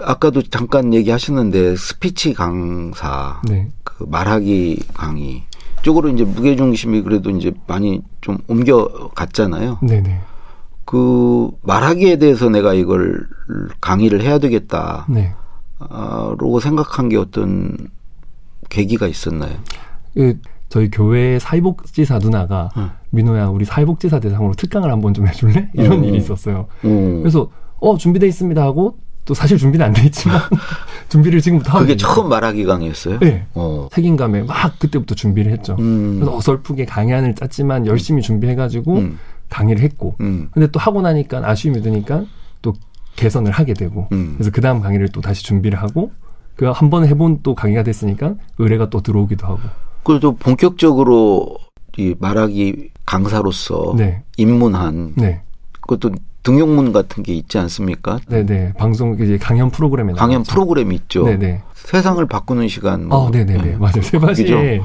아까도 0.03 0.43
잠깐 0.43 0.93
얘기하셨는데 0.95 1.77
스피치 1.77 2.35
강사 2.35 3.41
네. 3.49 3.69
그 3.85 4.05
말하기 4.09 4.83
강의 4.95 5.43
쪽으로 5.85 6.09
이제 6.09 6.25
무게 6.25 6.57
중심이 6.57 7.03
그래도 7.03 7.29
이제 7.31 7.53
많이 7.67 8.01
좀 8.23 8.39
옮겨 8.49 8.89
갔잖아요. 9.15 9.79
네네. 9.83 10.19
그 10.87 11.51
말하기에 11.63 12.17
대해서 12.17 12.49
내가 12.49 12.73
이걸 12.73 13.27
강의를 13.83 14.23
해야 14.23 14.39
되겠다. 14.39 15.07
네. 15.11 15.35
라고 15.79 16.59
생각한 16.59 17.11
게 17.11 17.19
어떤 17.19 17.77
계기가 18.71 19.07
있었나요? 19.07 19.53
그 20.15 20.39
저희 20.71 20.91
교회 20.91 21.39
사회복지사 21.39 22.19
누나가 22.19 22.71
응. 22.79 22.91
민호야 23.11 23.49
우리 23.49 23.67
사회복지사 23.67 24.21
대상으로 24.21 24.55
특강을 24.55 24.91
한번 24.91 25.13
좀 25.13 25.29
해줄래? 25.29 25.71
이런 25.75 26.01
어. 26.01 26.05
일이 26.05 26.17
있었어요. 26.17 26.67
어. 26.83 27.19
그래서 27.21 27.51
어 27.79 27.99
준비돼 27.99 28.27
있습니다 28.27 28.63
하고 28.63 28.97
또 29.25 29.33
사실 29.35 29.57
준비는 29.59 29.87
안 29.87 29.93
돼 29.93 30.05
있지만 30.05 30.41
준비를 31.09 31.41
지금부터 31.41 31.71
하고 31.73 31.81
그게 31.81 31.97
처음 31.97 32.29
말하기 32.29 32.65
강의였어요? 32.65 33.19
네. 33.21 33.47
어. 33.55 33.89
책임감에 33.93 34.43
막 34.43 34.79
그때부터 34.79 35.15
준비를 35.15 35.53
했죠. 35.53 35.77
음. 35.79 36.17
그래서 36.21 36.37
어설프게 36.37 36.85
강의안을 36.85 37.35
짰지만 37.35 37.87
열심히 37.87 38.21
준비해가지고 38.23 38.97
음. 38.97 39.19
강의를 39.49 39.83
했고 39.83 40.17
음. 40.21 40.49
근데 40.53 40.67
또 40.69 40.79
하고 40.81 41.01
나니까 41.01 41.43
아쉬움이 41.49 41.81
드니까 41.83 42.25
또 42.63 42.75
개선을 43.17 43.53
하게 43.53 43.73
되고 43.75 44.09
음. 44.13 44.35
그래서 44.37 44.51
그 44.51 44.61
다음 44.61 44.81
강의를 44.81 45.09
또 45.11 45.21
다시 45.21 45.43
준비를 45.45 45.81
하고 45.81 46.11
그 46.57 46.67
한 46.71 46.89
번 46.91 47.07
해본 47.07 47.41
또 47.43 47.55
강의가 47.55 47.83
됐으니까 47.83 48.35
의뢰가 48.59 48.89
또 48.91 49.01
들어오기도 49.01 49.47
하고 49.47 49.59
그래도 50.05 50.35
본격적으로 50.37 51.57
이 51.97 52.15
말하기 52.19 52.91
강사로서 53.07 53.95
네 53.97 54.23
입문한 54.37 55.15
네. 55.17 55.41
그것도 55.87 56.15
등용문 56.43 56.93
같은 56.93 57.23
게 57.23 57.33
있지 57.35 57.59
않습니까? 57.59 58.19
네네 58.29 58.75
방송 58.75 59.15
이제 59.21 59.39
강연 59.39 59.71
프로그램에 59.71 60.13
강연 60.13 60.37
나왔죠. 60.39 60.53
프로그램이 60.53 60.95
있죠. 60.97 61.25
네네 61.25 61.63
세상을 61.75 62.25
바꾸는 62.27 62.69
시간. 62.69 63.09
아 63.13 63.29
네네네 63.33 63.63
네. 63.63 63.77
맞아요 63.77 63.93
그죠? 63.95 64.09
세바시에 64.09 64.47
네. 64.47 64.81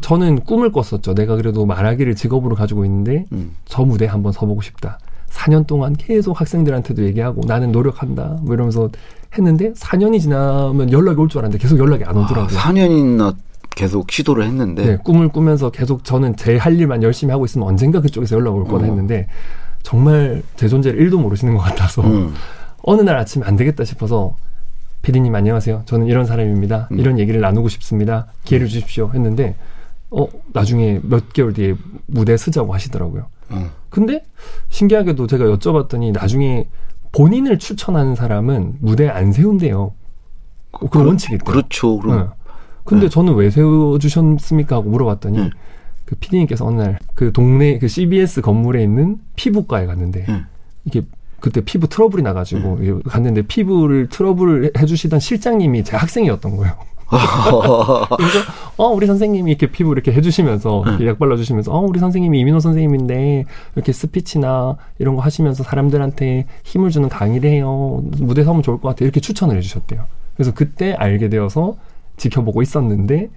저는 0.00 0.40
꿈을 0.40 0.70
꿨었죠 0.72 1.14
내가 1.14 1.36
그래도 1.36 1.64
말하기를 1.66 2.14
직업으로 2.14 2.54
가지고 2.56 2.84
있는데 2.84 3.24
음. 3.32 3.52
저 3.66 3.82
무대에 3.84 4.08
한번 4.08 4.32
서보고 4.32 4.60
싶다 4.62 4.98
4년 5.30 5.66
동안 5.66 5.94
계속 5.96 6.40
학생들한테도 6.40 7.04
얘기하고 7.04 7.42
나는 7.46 7.72
노력한다 7.72 8.38
뭐 8.42 8.54
이러면서 8.54 8.88
했는데 9.34 9.72
4년이 9.72 10.20
지나면 10.20 10.92
연락이 10.92 11.18
올 11.20 11.28
줄 11.28 11.40
알았는데 11.40 11.60
계속 11.62 11.78
연락이 11.78 12.04
안 12.04 12.16
아, 12.16 12.20
오더라고요 12.20 12.56
4년이나 12.58 13.34
계속 13.74 14.10
시도를 14.10 14.44
했는데 14.44 14.86
네, 14.86 14.96
꿈을 15.02 15.28
꾸면서 15.28 15.70
계속 15.70 16.04
저는 16.04 16.36
제 16.36 16.56
할 16.56 16.78
일만 16.78 17.02
열심히 17.02 17.32
하고 17.32 17.44
있으면 17.44 17.68
언젠가 17.68 18.00
그쪽에서 18.00 18.36
연락 18.36 18.54
올 18.56 18.64
거다 18.64 18.84
어. 18.84 18.88
했는데 18.88 19.26
정말 19.86 20.42
제 20.56 20.66
존재를 20.66 20.98
1도 20.98 21.20
모르시는 21.20 21.54
것 21.54 21.60
같아서 21.60 22.02
음. 22.02 22.34
어느 22.82 23.02
날 23.02 23.18
아침에 23.18 23.46
안 23.46 23.54
되겠다 23.54 23.84
싶어서 23.84 24.34
피디님 25.02 25.32
안녕하세요. 25.32 25.84
저는 25.86 26.08
이런 26.08 26.26
사람입니다. 26.26 26.88
음. 26.90 26.98
이런 26.98 27.20
얘기를 27.20 27.40
나누고 27.40 27.68
싶습니다. 27.68 28.26
기회를 28.42 28.66
주십시오. 28.66 29.12
했는데 29.14 29.54
어 30.10 30.26
나중에 30.52 30.98
몇 31.04 31.32
개월 31.32 31.52
뒤에 31.52 31.76
무대 32.06 32.36
쓰자고 32.36 32.74
하시더라고요. 32.74 33.28
어. 33.50 33.70
근데 33.88 34.24
신기하게도 34.70 35.28
제가 35.28 35.44
여쭤봤더니 35.44 36.12
나중에 36.12 36.66
본인을 37.12 37.60
추천하는 37.60 38.16
사람은 38.16 38.78
무대에 38.80 39.08
안 39.08 39.30
세운대요. 39.30 39.92
그 40.90 40.98
원칙이 40.98 41.34
있대요. 41.36 41.44
그렇죠. 41.44 42.00
그럼 42.00 42.18
응. 42.18 42.28
근데 42.82 43.04
네. 43.04 43.08
저는 43.08 43.34
왜 43.34 43.50
세워주셨습니까? 43.50 44.74
하고 44.74 44.90
물어봤더니 44.90 45.38
네. 45.38 45.50
그 46.06 46.14
PD님께서 46.16 46.64
어느 46.64 46.80
날 46.80 46.98
그 47.16 47.32
동네 47.32 47.78
그 47.78 47.88
CBS 47.88 48.42
건물에 48.42 48.82
있는 48.82 49.18
피부과에 49.34 49.86
갔는데 49.86 50.26
네. 50.28 50.42
이게 50.84 51.02
그때 51.40 51.62
피부 51.62 51.88
트러블이 51.88 52.22
나가지고 52.22 52.78
이게 52.82 52.94
갔는데 53.06 53.42
피부를 53.42 54.08
트러블을 54.08 54.72
해주시던 54.78 55.18
실장님이 55.18 55.82
제 55.82 55.96
학생이었던 55.96 56.56
거예요. 56.56 56.74
그래서 57.08 58.38
어 58.76 58.88
우리 58.88 59.06
선생님이 59.06 59.50
이렇게 59.50 59.70
피부 59.70 59.92
이렇게 59.92 60.12
해주시면서 60.12 60.84
이렇게 60.86 61.06
약 61.06 61.18
발라주시면서 61.18 61.72
어 61.72 61.80
우리 61.80 62.00
선생님이 62.00 62.40
이민호 62.40 62.60
선생님인데 62.60 63.44
이렇게 63.74 63.92
스피치나 63.92 64.76
이런 64.98 65.14
거 65.16 65.22
하시면서 65.22 65.62
사람들한테 65.62 66.46
힘을 66.64 66.90
주는 66.90 67.08
강의를 67.08 67.48
해요 67.48 68.02
무대 68.18 68.44
서면 68.44 68.62
좋을 68.62 68.80
것 68.80 68.88
같아 68.88 69.04
이렇게 69.04 69.20
추천을 69.20 69.56
해주셨대요. 69.56 70.04
그래서 70.34 70.52
그때 70.52 70.92
알게 70.92 71.30
되어서 71.30 71.76
지켜보고 72.18 72.60
있었는데 72.60 73.30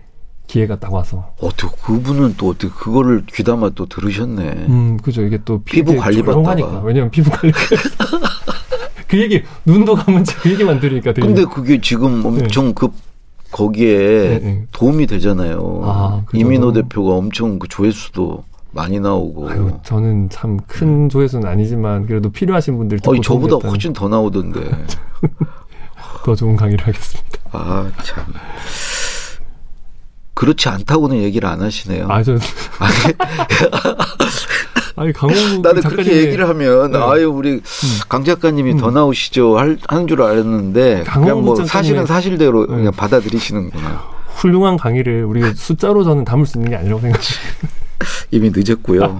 기회가 0.49 0.75
딱 0.79 0.91
와서 0.91 1.31
어떻게 1.39 1.75
그분은 1.83 2.33
또 2.35 2.49
어떻게 2.49 2.69
그거를 2.73 3.23
귀담아 3.27 3.69
또 3.75 3.85
들으셨네. 3.85 4.43
음 4.67 4.97
그죠 4.97 5.21
이게 5.21 5.39
또 5.45 5.61
피부 5.63 5.95
관리. 5.95 6.23
받다가. 6.23 6.81
왜냐면 6.83 7.11
피부 7.11 7.29
관리 7.29 7.53
그 9.07 9.17
얘기 9.19 9.43
눈도 9.65 9.93
감은 9.95 10.23
채그 10.23 10.49
얘기만 10.51 10.79
들으니까 10.79 11.13
되게 11.13 11.25
근데 11.27 11.45
그게 11.45 11.79
지금 11.79 12.25
엄청 12.25 12.73
그 12.73 12.89
거기에 13.51 13.97
네, 13.97 14.39
네. 14.39 14.65
도움이 14.71 15.05
되잖아요. 15.05 15.81
아. 15.83 16.23
이민호 16.33 16.73
대표가 16.73 17.13
엄청 17.13 17.59
그 17.59 17.67
조회수도 17.67 18.43
많이 18.71 18.99
나오고. 18.99 19.49
아유, 19.49 19.71
저는 19.83 20.29
참 20.29 20.57
큰 20.67 21.09
조회수는 21.09 21.47
아니지만 21.47 22.05
그래도 22.07 22.31
필요하신 22.31 22.77
분들 22.77 22.99
어이 23.05 23.21
저보다 23.21 23.55
훨씬 23.67 23.93
더 23.93 24.07
나오던데. 24.07 24.61
더 26.25 26.35
좋은 26.35 26.55
강의를 26.55 26.85
하겠습니다. 26.87 27.39
아 27.51 27.89
참. 28.03 28.25
그렇지 30.39 30.69
않다고는 30.69 31.17
얘기를 31.17 31.49
안 31.49 31.61
하시네요. 31.61 32.07
아, 32.09 32.23
저 32.23 32.31
아니, 32.79 33.13
아니 34.95 35.11
강홍 35.11 35.35
나는 35.61 35.81
그렇게 35.81 36.15
얘기를 36.15 36.47
하면 36.47 36.93
네. 36.93 36.97
음. 36.97 37.03
아유 37.03 37.29
우리 37.29 37.59
강 38.07 38.23
작가님이 38.23 38.77
더 38.77 38.89
나오시죠 38.89 39.57
할- 39.57 39.77
하는 39.89 40.07
줄 40.07 40.21
알았는데 40.21 41.03
그냥 41.11 41.43
뭐 41.43 41.57
사실은 41.65 42.05
사실대로 42.05 42.67
네. 42.67 42.73
그냥 42.77 42.93
받아들이시는구나. 42.93 44.01
훌륭한 44.35 44.77
강의를 44.77 45.25
우리가 45.25 45.51
숫자로 45.59 46.05
저는 46.05 46.23
담을 46.23 46.45
수 46.45 46.57
있는 46.57 46.69
게 46.71 46.77
아니라고 46.77 47.01
생각해요. 47.01 47.27
이미 48.31 48.49
늦었고요. 48.55 49.17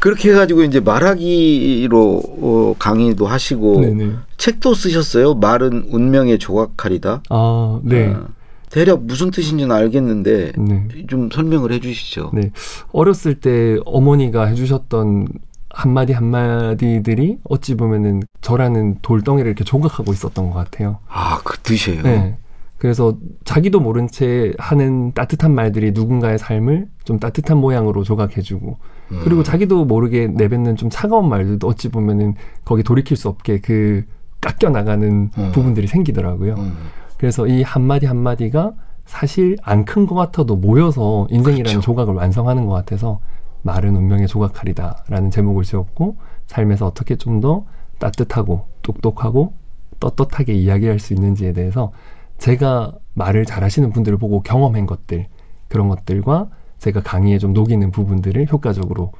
그렇게 0.00 0.30
해가지고 0.32 0.64
이제 0.64 0.80
말하기로 0.80 2.22
어, 2.42 2.74
강의도 2.80 3.26
하시고 3.28 3.80
네네. 3.82 4.10
책도 4.36 4.74
쓰셨어요. 4.74 5.34
말은 5.34 5.86
운명의 5.92 6.40
조각칼이다. 6.40 7.22
아, 7.30 7.80
네. 7.84 8.08
어, 8.08 8.26
대략 8.74 9.04
무슨 9.04 9.30
뜻인지는 9.30 9.70
알겠는데 9.70 10.52
네. 10.58 10.88
좀 11.06 11.30
설명을 11.30 11.70
해주시죠. 11.70 12.32
네. 12.34 12.50
어렸을 12.90 13.36
때 13.36 13.78
어머니가 13.84 14.46
해주셨던 14.46 15.28
한마디 15.70 16.12
한마디들이 16.12 17.38
어찌 17.44 17.76
보면은 17.76 18.24
저라는 18.40 18.98
돌덩이를 19.00 19.48
이렇게 19.48 19.62
조각하고 19.62 20.12
있었던 20.12 20.50
것 20.50 20.54
같아요. 20.54 20.98
아, 21.06 21.40
그 21.44 21.56
뜻이에요. 21.58 22.02
네. 22.02 22.36
그래서 22.76 23.16
자기도 23.44 23.78
모른 23.78 24.08
채 24.08 24.52
하는 24.58 25.12
따뜻한 25.12 25.54
말들이 25.54 25.92
누군가의 25.92 26.40
삶을 26.40 26.88
좀 27.04 27.20
따뜻한 27.20 27.58
모양으로 27.58 28.02
조각해주고 28.02 28.76
음. 29.12 29.20
그리고 29.22 29.44
자기도 29.44 29.84
모르게 29.84 30.26
내뱉는 30.26 30.74
좀 30.74 30.90
차가운 30.90 31.28
말들도 31.28 31.64
어찌 31.68 31.90
보면은 31.90 32.34
거기 32.64 32.82
돌이킬 32.82 33.16
수 33.16 33.28
없게 33.28 33.60
그 33.60 34.02
깎여 34.40 34.70
나가는 34.70 35.30
음. 35.38 35.52
부분들이 35.52 35.86
생기더라고요. 35.86 36.54
음. 36.54 36.76
그래서 37.24 37.46
이 37.46 37.62
한마디 37.62 38.04
한마디가 38.04 38.74
사실 39.06 39.56
안 39.62 39.86
큰 39.86 40.06
것 40.06 40.14
같아도 40.14 40.56
모여서 40.56 41.26
인생이라는 41.30 41.64
그렇죠. 41.64 41.80
조각을 41.80 42.12
완성하는 42.12 42.66
것 42.66 42.74
같아서 42.74 43.18
말은 43.62 43.96
운명의 43.96 44.28
조각칼이다라는 44.28 45.30
제목을 45.30 45.64
지었고 45.64 46.18
삶에서 46.48 46.86
어떻게 46.86 47.16
좀 47.16 47.40
더 47.40 47.64
따뜻하고 47.98 48.66
똑똑하고 48.82 49.54
떳떳하게 50.00 50.52
이야기할 50.52 50.98
수 50.98 51.14
있는지에 51.14 51.54
대해서 51.54 51.92
제가 52.36 52.92
말을 53.14 53.46
잘하시는 53.46 53.90
분들을 53.90 54.18
보고 54.18 54.42
경험한 54.42 54.84
것들 54.84 55.26
그런 55.68 55.88
것들과 55.88 56.48
제가 56.78 57.02
강의에 57.02 57.38
좀 57.38 57.54
녹이는 57.54 57.90
부분들을 57.90 58.48
효과적으로 58.52 59.12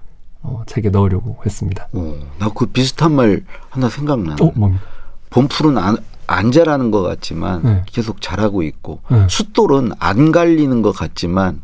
어, 0.43 0.62
책에 0.67 0.90
넣으려고 0.90 1.38
했습니다. 1.47 1.88
어, 1.95 2.14
나그 2.38 2.67
비슷한 2.67 3.12
말 3.12 3.43
하나 3.71 3.88
생각나. 3.88 4.37
어, 4.43 4.53
뭡니까? 4.55 4.85
봄풀은 5.31 5.79
안, 5.79 5.97
안 6.27 6.53
자라는 6.53 6.91
것 6.91 7.03
같지만 7.03 7.63
네. 7.63 7.83
계속 7.87 8.21
자라고 8.21 8.63
있고 8.63 9.01
네. 9.11 9.27
숫돌은 9.29 9.93
안 9.99 10.33
갈리는 10.33 10.83
것 10.83 10.93
같지만 10.93 11.63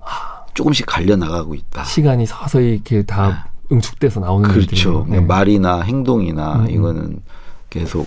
조금씩 0.54 0.86
갈려 0.86 1.16
나가고 1.16 1.54
있다. 1.54 1.84
시간이 1.84 2.26
서서히 2.26 2.74
이렇게 2.74 3.02
다 3.02 3.48
응축돼서 3.72 4.20
나오는 4.20 4.48
그렇죠. 4.48 5.04
그냥 5.04 5.26
말이나 5.26 5.80
행동이나 5.82 6.56
음, 6.56 6.60
음. 6.62 6.70
이거는 6.70 7.22
계속 7.70 8.06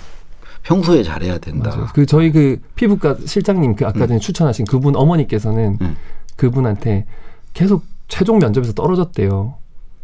평소에 0.63 1.04
잘해야 1.04 1.38
된다. 1.38 1.72
맞아요. 1.72 1.88
그 1.94 2.06
저희 2.06 2.32
그 2.32 2.62
피부과 2.76 3.18
실장님 3.26 3.76
그 3.76 3.86
아까 3.86 4.08
전에 4.08 4.20
추천하신 4.20 4.66
그분 4.66 4.96
어머니께서는 4.96 5.78
음. 5.82 5.96
그분한테 6.36 7.06
계속 7.54 7.84
최종 8.08 8.39
면접에서 8.39 8.74
떨어졌대요. 8.74 9.56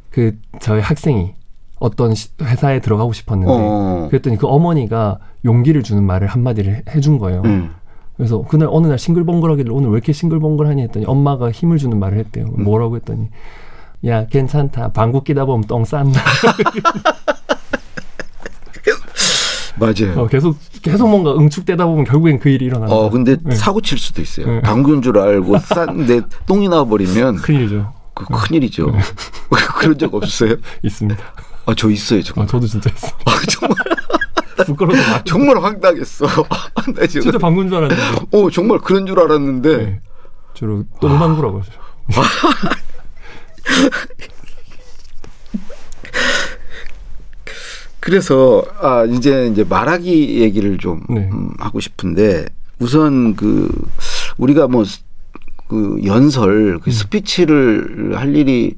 그 0.10 0.38
저희 0.60 0.82
학생이 0.82 1.34
어떤 1.80 2.14
시- 2.16 2.30
회사에 2.42 2.80
들어가고 2.82 3.14
싶었는데 3.14 3.52
어. 3.54 4.08
그랬더니 4.10 4.38
그 4.38 4.48
어머니가 4.48 5.20
용기를 5.46 5.84
주는 5.84 6.04
말을 6.04 6.28
한마디를 6.28 6.74
해- 6.76 6.84
해준 6.90 7.18
거예요. 7.18 7.42
음. 7.46 7.72
그래서 8.18 8.42
그날 8.42 8.68
어느 8.72 8.88
날 8.88 9.00
싱글벙글하길래 9.00 9.70
오늘 9.72 9.90
왜 9.90 9.94
이렇게 9.94 10.12
싱글벙글하니 10.12 10.82
했더니 10.84 11.06
엄마가 11.06 11.52
힘을 11.52 11.78
주는 11.78 11.98
말을 11.98 12.18
했대요. 12.20 12.46
음. 12.58 12.64
뭐라고 12.66 12.98
했더니 12.98 13.30
야 14.06 14.26
괜찮다 14.28 14.92
방구 14.92 15.24
끼다 15.24 15.46
보면 15.46 15.66
똥 15.68 15.86
싼다. 15.86 16.20
맞아요. 19.80 20.14
어, 20.22 20.28
계속 20.28 20.58
계속 20.82 21.10
뭔가 21.10 21.34
응축되다 21.36 21.86
보면 21.86 22.04
결국엔 22.04 22.40
그 22.40 22.50
일이 22.50 22.66
일어나는 22.66 22.94
어. 22.94 23.10
근데 23.10 23.38
네. 23.42 23.56
사고 23.56 23.80
칠 23.82 23.98
수도 23.98 24.22
있어요. 24.22 24.46
네. 24.46 24.62
방구인 24.62 25.02
줄 25.02 25.18
알고 25.18 25.58
싼데 25.60 26.22
똥이 26.46 26.68
나와버리면 26.68 27.38
큰일이죠. 27.44 27.94
그 28.14 28.26
큰일이죠. 28.26 28.92
그런 29.80 29.98
적 29.98 30.14
없어요? 30.14 30.56
있습니다. 30.84 31.22
아, 31.70 31.76
저 31.76 31.90
있어요, 31.92 32.24
정말. 32.24 32.46
어, 32.46 32.48
저도 32.48 32.66
진짜 32.66 32.90
있어요. 32.90 33.12
아, 33.26 33.32
정말, 33.48 33.78
부끄러워서 34.66 35.12
막 35.12 35.24
정말 35.24 35.62
황당했어. 35.62 36.26
나 36.26 37.06
지금, 37.06 37.22
진짜 37.22 37.38
방구인 37.38 37.70
줄 37.70 37.78
알았는데. 37.78 38.26
어, 38.32 38.50
정말 38.50 38.80
그런 38.80 39.06
줄 39.06 39.20
알았는데. 39.20 39.78
네. 39.78 40.02
주로 40.56 40.84
똥방구라고 41.00 41.62
하죠. 41.62 41.72
그래서, 48.00 48.66
아, 48.82 49.06
이제, 49.06 49.48
이제 49.52 49.64
말하기 49.64 50.42
얘기를 50.42 50.80
좀 50.80 51.04
네. 51.08 51.30
음, 51.32 51.52
하고 51.60 51.80
싶은데, 51.80 52.48
우선 52.80 53.36
그, 53.36 53.70
우리가 54.40 54.68
뭐, 54.68 54.84
그 55.68 56.00
연설, 56.04 56.78
음. 56.78 56.80
그 56.80 56.90
스피치를 56.90 58.18
할 58.18 58.36
일이 58.36 58.74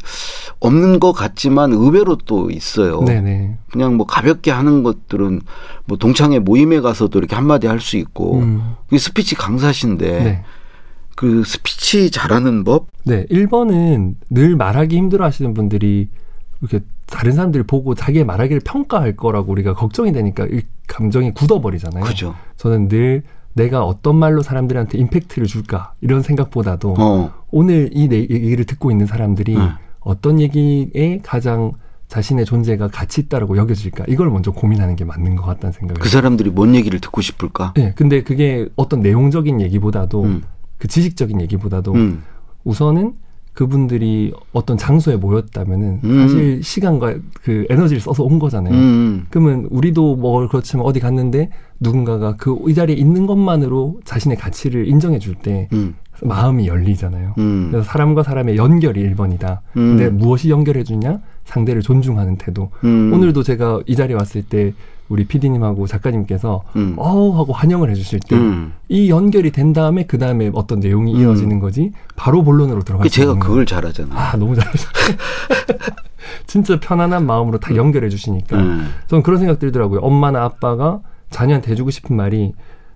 없는 0.61 0.99
것 0.99 1.11
같지만 1.11 1.73
의외로 1.73 2.15
또 2.15 2.49
있어요. 2.51 3.01
네네. 3.01 3.57
그냥 3.71 3.97
뭐 3.97 4.05
가볍게 4.05 4.51
하는 4.51 4.83
것들은 4.83 5.41
뭐 5.85 5.97
동창회 5.97 6.39
모임에 6.39 6.79
가서도 6.81 7.17
이렇게 7.19 7.35
한마디 7.35 7.67
할 7.67 7.79
수 7.81 7.97
있고 7.97 8.37
음. 8.37 8.75
스피치 8.95 9.33
강사신데 9.35 10.23
네. 10.23 10.43
그 11.15 11.43
스피치 11.43 12.11
잘하는 12.11 12.63
법 12.63 12.87
네. 13.03 13.25
1번은 13.25 14.15
늘 14.29 14.55
말하기 14.55 14.95
힘들어 14.95 15.25
하시는 15.25 15.53
분들이 15.55 16.09
이렇게 16.61 16.79
다른 17.07 17.31
사람들이 17.31 17.63
보고 17.63 17.95
자기의 17.95 18.23
말하기를 18.23 18.61
평가할 18.63 19.15
거라고 19.15 19.51
우리가 19.51 19.73
걱정이 19.73 20.11
되니까 20.13 20.45
이 20.45 20.61
감정이 20.87 21.33
굳어버리잖아요. 21.33 22.03
그죠? 22.03 22.35
저는 22.57 22.87
늘 22.87 23.23
내가 23.53 23.83
어떤 23.83 24.15
말로 24.15 24.43
사람들한테 24.43 24.99
임팩트를 24.99 25.47
줄까 25.47 25.93
이런 26.01 26.21
생각보다도 26.21 26.95
어. 26.99 27.33
오늘 27.49 27.89
이내 27.93 28.17
얘기를 28.17 28.63
듣고 28.63 28.91
있는 28.91 29.07
사람들이 29.07 29.55
네. 29.55 29.69
어떤 30.01 30.39
얘기에 30.39 31.19
가장 31.23 31.73
자신의 32.07 32.43
존재가 32.45 32.89
가치 32.89 33.21
있다라고 33.21 33.55
여겨질까 33.55 34.05
이걸 34.09 34.29
먼저 34.29 34.51
고민하는 34.51 34.95
게 34.97 35.05
맞는 35.05 35.37
것 35.37 35.43
같다는 35.45 35.71
생각을 35.71 36.01
그 36.01 36.09
사람들이 36.09 36.49
뭔 36.49 36.75
얘기를 36.75 36.99
듣고 36.99 37.21
싶을까? 37.21 37.73
네, 37.77 37.93
근데 37.95 38.21
그게 38.21 38.67
어떤 38.75 38.99
내용적인 39.01 39.61
얘기보다도 39.61 40.23
음. 40.23 40.43
그 40.77 40.87
지식적인 40.89 41.39
얘기보다도 41.41 41.93
음. 41.93 42.23
우선은 42.65 43.13
그분들이 43.53 44.33
어떤 44.53 44.77
장소에 44.77 45.17
모였다면은 45.17 45.99
음. 46.03 46.19
사실 46.21 46.63
시간과 46.63 47.15
그 47.43 47.65
에너지를 47.69 48.01
써서 48.01 48.23
온 48.23 48.39
거잖아요. 48.39 48.73
음. 48.73 49.25
그러면 49.29 49.67
우리도 49.69 50.15
뭐 50.15 50.47
그렇지만 50.47 50.85
어디 50.85 50.99
갔는데 50.99 51.49
누군가가 51.79 52.35
그 52.37 52.57
이 52.67 52.73
자리에 52.73 52.95
있는 52.95 53.25
것만으로 53.25 53.99
자신의 54.05 54.37
가치를 54.37 54.87
인정해 54.87 55.19
줄때 55.19 55.67
음. 55.73 55.95
마음이 56.21 56.67
열리잖아요. 56.67 57.35
음. 57.37 57.67
그래서 57.71 57.87
사람과 57.87 58.23
사람의 58.23 58.57
연결이 58.57 59.03
1번이다. 59.09 59.59
근데 59.73 60.07
음. 60.07 60.17
무엇이 60.17 60.49
연결해 60.49 60.83
주냐? 60.83 61.19
상대를 61.45 61.81
존중하는 61.81 62.37
태도. 62.37 62.71
음. 62.83 63.11
오늘도 63.13 63.43
제가 63.43 63.81
이 63.85 63.95
자리에 63.95 64.15
왔을 64.15 64.43
때 64.43 64.73
우리 65.11 65.25
PD님하고 65.25 65.87
작가님께서 65.87 66.63
음. 66.77 66.93
어우 66.97 67.37
하고 67.37 67.51
환영을 67.51 67.89
해 67.89 67.95
주실 67.95 68.21
때 68.21 68.37
음. 68.37 68.71
이 68.87 69.09
연결이 69.09 69.51
된 69.51 69.73
다음에 69.73 70.05
그 70.05 70.17
다음에 70.17 70.49
어떤 70.53 70.79
내용이 70.79 71.13
음. 71.13 71.19
이어지는 71.19 71.59
거지 71.59 71.91
바로 72.15 72.43
본론으로 72.43 72.81
수 73.09 73.09
제가 73.09 73.35
그걸 73.35 73.65
잘하잖아요. 73.65 74.17
아 74.17 74.37
너무 74.37 74.55
잘하셨 74.55 74.87
진짜 76.47 76.79
편안한 76.79 77.25
마음으로 77.25 77.59
다 77.59 77.75
연결해 77.75 78.07
주시니까 78.07 78.57
음. 78.57 78.89
저는 79.07 79.21
그런 79.21 79.37
생각 79.37 79.59
들더라고요. 79.59 79.99
엄마나 79.99 80.45
아빠가 80.45 81.01
자녀한테 81.29 81.71
해주고 81.71 81.91
싶은 81.91 82.15
말이 82.15 82.53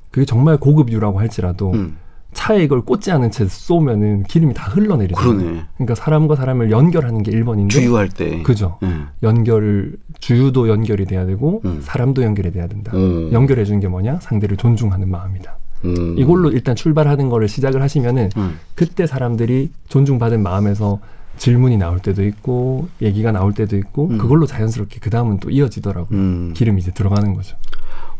그게 0.09 0.25
정말 0.25 0.55
고급 0.55 0.93
유라고 0.93 1.19
할지라도 1.19 1.73
음. 1.73 1.97
차에 2.35 2.63
이걸 2.63 2.81
꽂지 2.81 3.11
않은 3.11 3.31
채 3.31 3.47
쏘면은 3.47 4.23
기름이 4.23 4.53
다 4.53 4.69
흘러내리잖아요. 4.69 5.37
그러네. 5.37 5.63
그러니까 5.75 5.95
사람과 5.95 6.35
사람을 6.35 6.69
연결하는 6.69 7.23
게 7.23 7.31
1번인데 7.31 7.71
주유할 7.71 8.09
때. 8.09 8.43
그죠. 8.43 8.77
음. 8.83 9.07
연결 9.23 9.93
주유도 10.19 10.69
연결이 10.69 11.05
돼야 11.05 11.25
되고 11.25 11.61
음. 11.65 11.79
사람도 11.81 12.21
연결이 12.23 12.51
돼야 12.51 12.67
된다. 12.67 12.91
음. 12.93 13.31
연결해 13.31 13.65
주는 13.65 13.79
게 13.79 13.87
뭐냐? 13.87 14.19
상대를 14.21 14.57
존중하는 14.57 15.09
마음이다. 15.09 15.57
음. 15.85 16.15
이걸로 16.17 16.51
일단 16.51 16.75
출발하는 16.75 17.29
거를 17.29 17.47
시작을 17.47 17.81
하시면은 17.81 18.29
음. 18.37 18.59
그때 18.75 19.07
사람들이 19.07 19.71
존중받은 19.87 20.43
마음에서 20.43 20.99
질문이 21.37 21.77
나올 21.77 21.99
때도 21.99 22.23
있고 22.25 22.87
얘기가 23.01 23.31
나올 23.31 23.53
때도 23.53 23.77
있고 23.77 24.07
음. 24.09 24.17
그걸로 24.17 24.45
자연스럽게 24.45 24.99
그 24.99 25.09
다음은 25.09 25.39
또 25.39 25.49
이어지더라고요. 25.49 26.17
음. 26.19 26.53
기름이 26.55 26.81
이제 26.81 26.91
들어가는 26.91 27.33
거죠. 27.33 27.57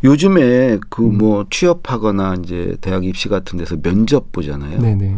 요즘에 0.03 0.79
그 0.89 1.05
음. 1.05 1.17
뭐 1.17 1.45
취업하거나 1.49 2.35
이제 2.43 2.77
대학 2.81 3.05
입시 3.05 3.29
같은 3.29 3.57
데서 3.57 3.75
면접 3.81 4.31
보잖아요. 4.31 4.79
네네. 4.79 5.15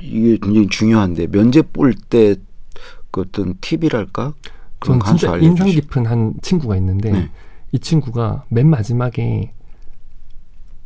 이게 0.00 0.38
굉장히 0.40 0.68
중요한데 0.68 1.28
면접 1.28 1.72
볼 1.72 1.94
때 2.10 2.36
그 3.10 3.22
어떤 3.22 3.54
팁이랄까? 3.60 4.34
그런 4.78 5.00
전 5.00 5.16
진짜 5.16 5.36
인상 5.38 5.66
깊은 5.66 6.06
한 6.06 6.34
친구가 6.42 6.76
있는데 6.76 7.10
네. 7.10 7.30
이 7.72 7.78
친구가 7.78 8.44
맨 8.48 8.68
마지막에 8.68 9.52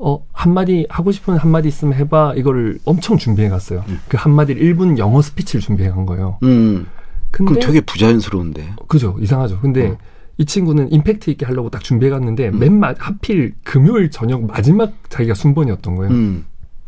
어 0.05 0.27
한마디 0.33 0.85
하고 0.91 1.13
싶은 1.13 1.37
한마디 1.37 1.69
있으면 1.69 1.95
해봐 1.95 2.35
이거를 2.37 2.81
엄청 2.85 3.17
준비해 3.17 3.49
갔어요. 3.49 3.85
네. 3.87 3.95
그 4.09 4.17
한마디를 4.19 4.61
1분 4.61 4.99
영어 4.99 5.23
스피치를 5.23 5.61
준비해 5.61 5.91
간 5.91 6.05
거예요. 6.07 6.39
음. 6.43 6.87
근데 7.31 7.53
그럼 7.53 7.67
되게 7.67 7.81
부자연스러운데. 7.81 8.75
그죠 8.89 9.17
이상하죠. 9.21 9.61
근데 9.61 9.91
어. 9.91 9.99
이 10.39 10.45
친구는 10.45 10.91
임팩트 10.91 11.31
있게 11.31 11.47
하려고 11.47 11.71
딱 11.71 11.85
준비해 11.85 12.11
갔는데 12.11 12.49
음. 12.49 12.59
맨 12.59 12.81
마, 12.81 12.95
하필 12.99 13.55
금요일 13.63 14.11
저녁 14.11 14.45
마지막 14.45 14.93
자기가 15.09 15.35
순번이었던 15.35 15.95
거예요. 15.95 16.13
음. 16.13 16.47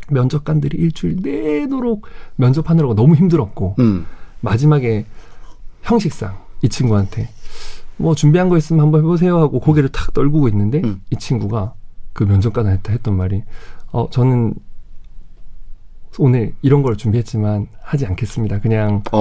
면접관들이 0.09 0.77
일주일 0.77 1.17
내도록 1.21 2.05
면접하느라고 2.35 2.95
너무 2.95 3.15
힘들었고 3.15 3.75
음. 3.79 4.05
마지막에 4.41 5.05
형식상 5.83 6.37
이 6.61 6.69
친구한테 6.69 7.29
뭐 7.95 8.13
준비한 8.13 8.49
거 8.49 8.57
있으면 8.57 8.81
한번 8.81 9.01
해보세요 9.01 9.39
하고 9.39 9.61
고개를 9.61 9.89
탁 9.89 10.13
떨구고 10.13 10.49
있는데 10.49 10.81
음. 10.83 11.01
이 11.11 11.15
친구가 11.15 11.73
그 12.15 12.23
면접관한테 12.23 12.93
했던 12.93 13.15
말이 13.17 13.43
어 13.91 14.07
저는 14.09 14.55
오늘 16.17 16.53
이런 16.61 16.81
걸 16.81 16.95
준비했지만 16.95 17.67
하지 17.81 18.05
않겠습니다. 18.05 18.61
그냥 18.61 19.03
어. 19.11 19.19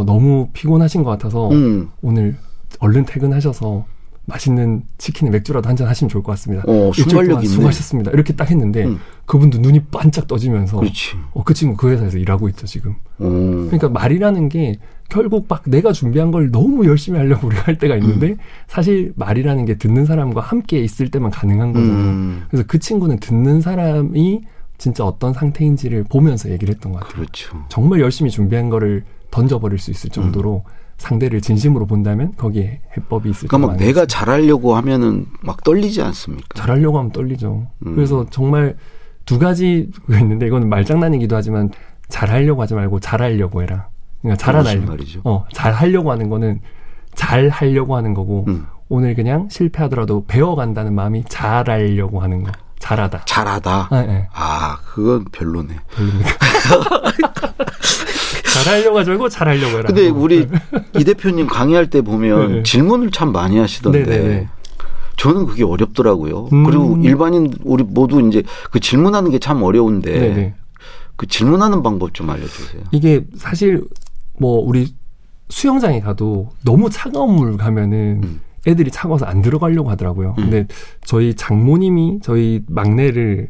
어, 0.00 0.04
너무 0.04 0.50
피곤하신 0.52 1.02
것 1.02 1.10
같아서 1.10 1.48
음. 1.50 1.88
오늘 2.02 2.36
얼른 2.80 3.06
퇴근하셔서 3.06 3.86
맛있는 4.26 4.82
치킨에 4.98 5.30
맥주라도 5.30 5.68
한 5.68 5.76
잔 5.76 5.88
하시면 5.88 6.08
좋을 6.10 6.22
것 6.22 6.32
같습니다. 6.32 6.64
어, 6.66 6.90
일주일 6.98 7.28
동안. 7.28 7.44
수고하셨습니다. 7.46 8.10
이렇게 8.10 8.34
딱 8.34 8.50
했는데 8.50 8.84
음. 8.84 8.98
그분도 9.24 9.58
눈이 9.58 9.84
반짝 9.86 10.26
떠지면서 10.28 10.78
그렇지. 10.80 11.16
어, 11.32 11.42
그 11.44 11.54
친구 11.54 11.76
그 11.78 11.90
회사에서 11.90 12.18
일하고 12.18 12.48
있죠 12.50 12.66
지금. 12.66 12.92
어. 13.18 13.24
그러니까 13.26 13.88
말이라는 13.88 14.50
게 14.50 14.78
결국 15.08 15.46
막 15.48 15.62
내가 15.66 15.92
준비한 15.92 16.30
걸 16.30 16.50
너무 16.50 16.86
열심히 16.86 17.18
하려고 17.18 17.46
우리가 17.46 17.62
할 17.62 17.78
때가 17.78 17.96
있는데 17.96 18.30
음. 18.30 18.36
사실 18.66 19.12
말이라는 19.16 19.64
게 19.64 19.76
듣는 19.76 20.06
사람과 20.06 20.40
함께 20.40 20.80
있을 20.80 21.10
때만 21.10 21.30
가능한 21.30 21.72
거잖아요. 21.72 21.94
음. 21.94 22.42
그래서 22.50 22.64
그 22.66 22.78
친구는 22.78 23.18
듣는 23.18 23.60
사람이 23.60 24.42
진짜 24.78 25.04
어떤 25.04 25.32
상태인지를 25.32 26.04
보면서 26.04 26.50
얘기를 26.50 26.74
했던 26.74 26.92
것 26.92 27.00
같아요. 27.00 27.14
그렇죠. 27.14 27.64
정말 27.68 28.00
열심히 28.00 28.30
준비한 28.30 28.68
거를 28.70 29.04
던져버릴 29.30 29.78
수 29.78 29.90
있을 29.90 30.10
정도로 30.10 30.64
상대를 30.96 31.40
진심으로 31.40 31.86
본다면 31.86 32.32
거기에 32.36 32.80
해법이 32.96 33.30
있을 33.30 33.48
그러니까 33.48 33.72
막 33.72 33.76
내가. 33.76 34.06
잘하려고 34.06 34.74
하면은 34.76 35.26
막 35.42 35.62
떨리지 35.64 36.02
않습니까? 36.02 36.46
잘하려고 36.54 36.98
하면 36.98 37.12
떨리죠. 37.12 37.66
음. 37.86 37.94
그래서 37.94 38.26
정말 38.30 38.76
두 39.24 39.38
가지가 39.38 40.20
있는데 40.20 40.46
이거는 40.46 40.68
말장난이기도 40.68 41.34
하지만 41.34 41.70
잘하려고 42.08 42.62
하지 42.62 42.74
말고 42.74 43.00
잘하려고 43.00 43.62
해라. 43.62 43.88
그러니까 44.24 44.42
잘하려고. 44.44 44.86
말이죠? 44.86 45.20
어, 45.24 45.44
잘 45.52 45.72
하려고 45.72 46.10
하는 46.10 46.28
거는 46.30 46.60
잘 47.14 47.48
하려고 47.50 47.94
하는 47.96 48.14
거고 48.14 48.44
음. 48.48 48.66
오늘 48.88 49.14
그냥 49.14 49.48
실패하더라도 49.50 50.24
배워간다는 50.26 50.94
마음이 50.94 51.24
잘하려고 51.28 52.20
하는 52.20 52.42
거. 52.42 52.50
잘하다. 52.78 53.22
잘하다. 53.26 53.88
아, 53.90 54.04
예. 54.08 54.28
아, 54.34 54.78
그건 54.84 55.24
별로네. 55.32 55.74
잘하려고 58.52 58.98
하지 58.98 59.10
말고 59.10 59.28
잘하려고 59.28 59.78
해라. 59.78 59.82
근데 59.86 60.08
어. 60.10 60.14
우리 60.14 60.46
이 60.96 61.04
대표님 61.04 61.46
강의할 61.46 61.88
때 61.90 62.02
보면 62.02 62.48
네, 62.48 62.54
네. 62.56 62.62
질문을 62.62 63.10
참 63.10 63.32
많이 63.32 63.58
하시던데 63.58 64.04
네네네. 64.04 64.48
저는 65.16 65.46
그게 65.46 65.64
어렵더라고요. 65.64 66.48
음. 66.52 66.64
그리고 66.64 66.98
일반인 67.02 67.52
우리 67.64 67.82
모두 67.84 68.20
이제 68.20 68.42
그 68.70 68.80
질문하는 68.80 69.30
게 69.30 69.38
참 69.38 69.62
어려운데 69.62 70.12
네네. 70.12 70.54
그 71.16 71.26
질문하는 71.26 71.82
방법 71.82 72.12
좀 72.14 72.30
알려주세요. 72.30 72.82
이게 72.90 73.24
사실 73.36 73.84
뭐 74.38 74.60
우리 74.60 74.94
수영장에 75.48 76.00
가도 76.00 76.50
너무 76.64 76.90
차가운 76.90 77.36
물 77.36 77.56
가면은 77.56 78.20
음. 78.22 78.40
애들이 78.66 78.90
차가워서 78.90 79.26
안 79.26 79.42
들어가려고 79.42 79.90
하더라고요. 79.90 80.34
음. 80.38 80.44
근데 80.44 80.66
저희 81.04 81.34
장모님이 81.34 82.20
저희 82.22 82.62
막내를 82.66 83.48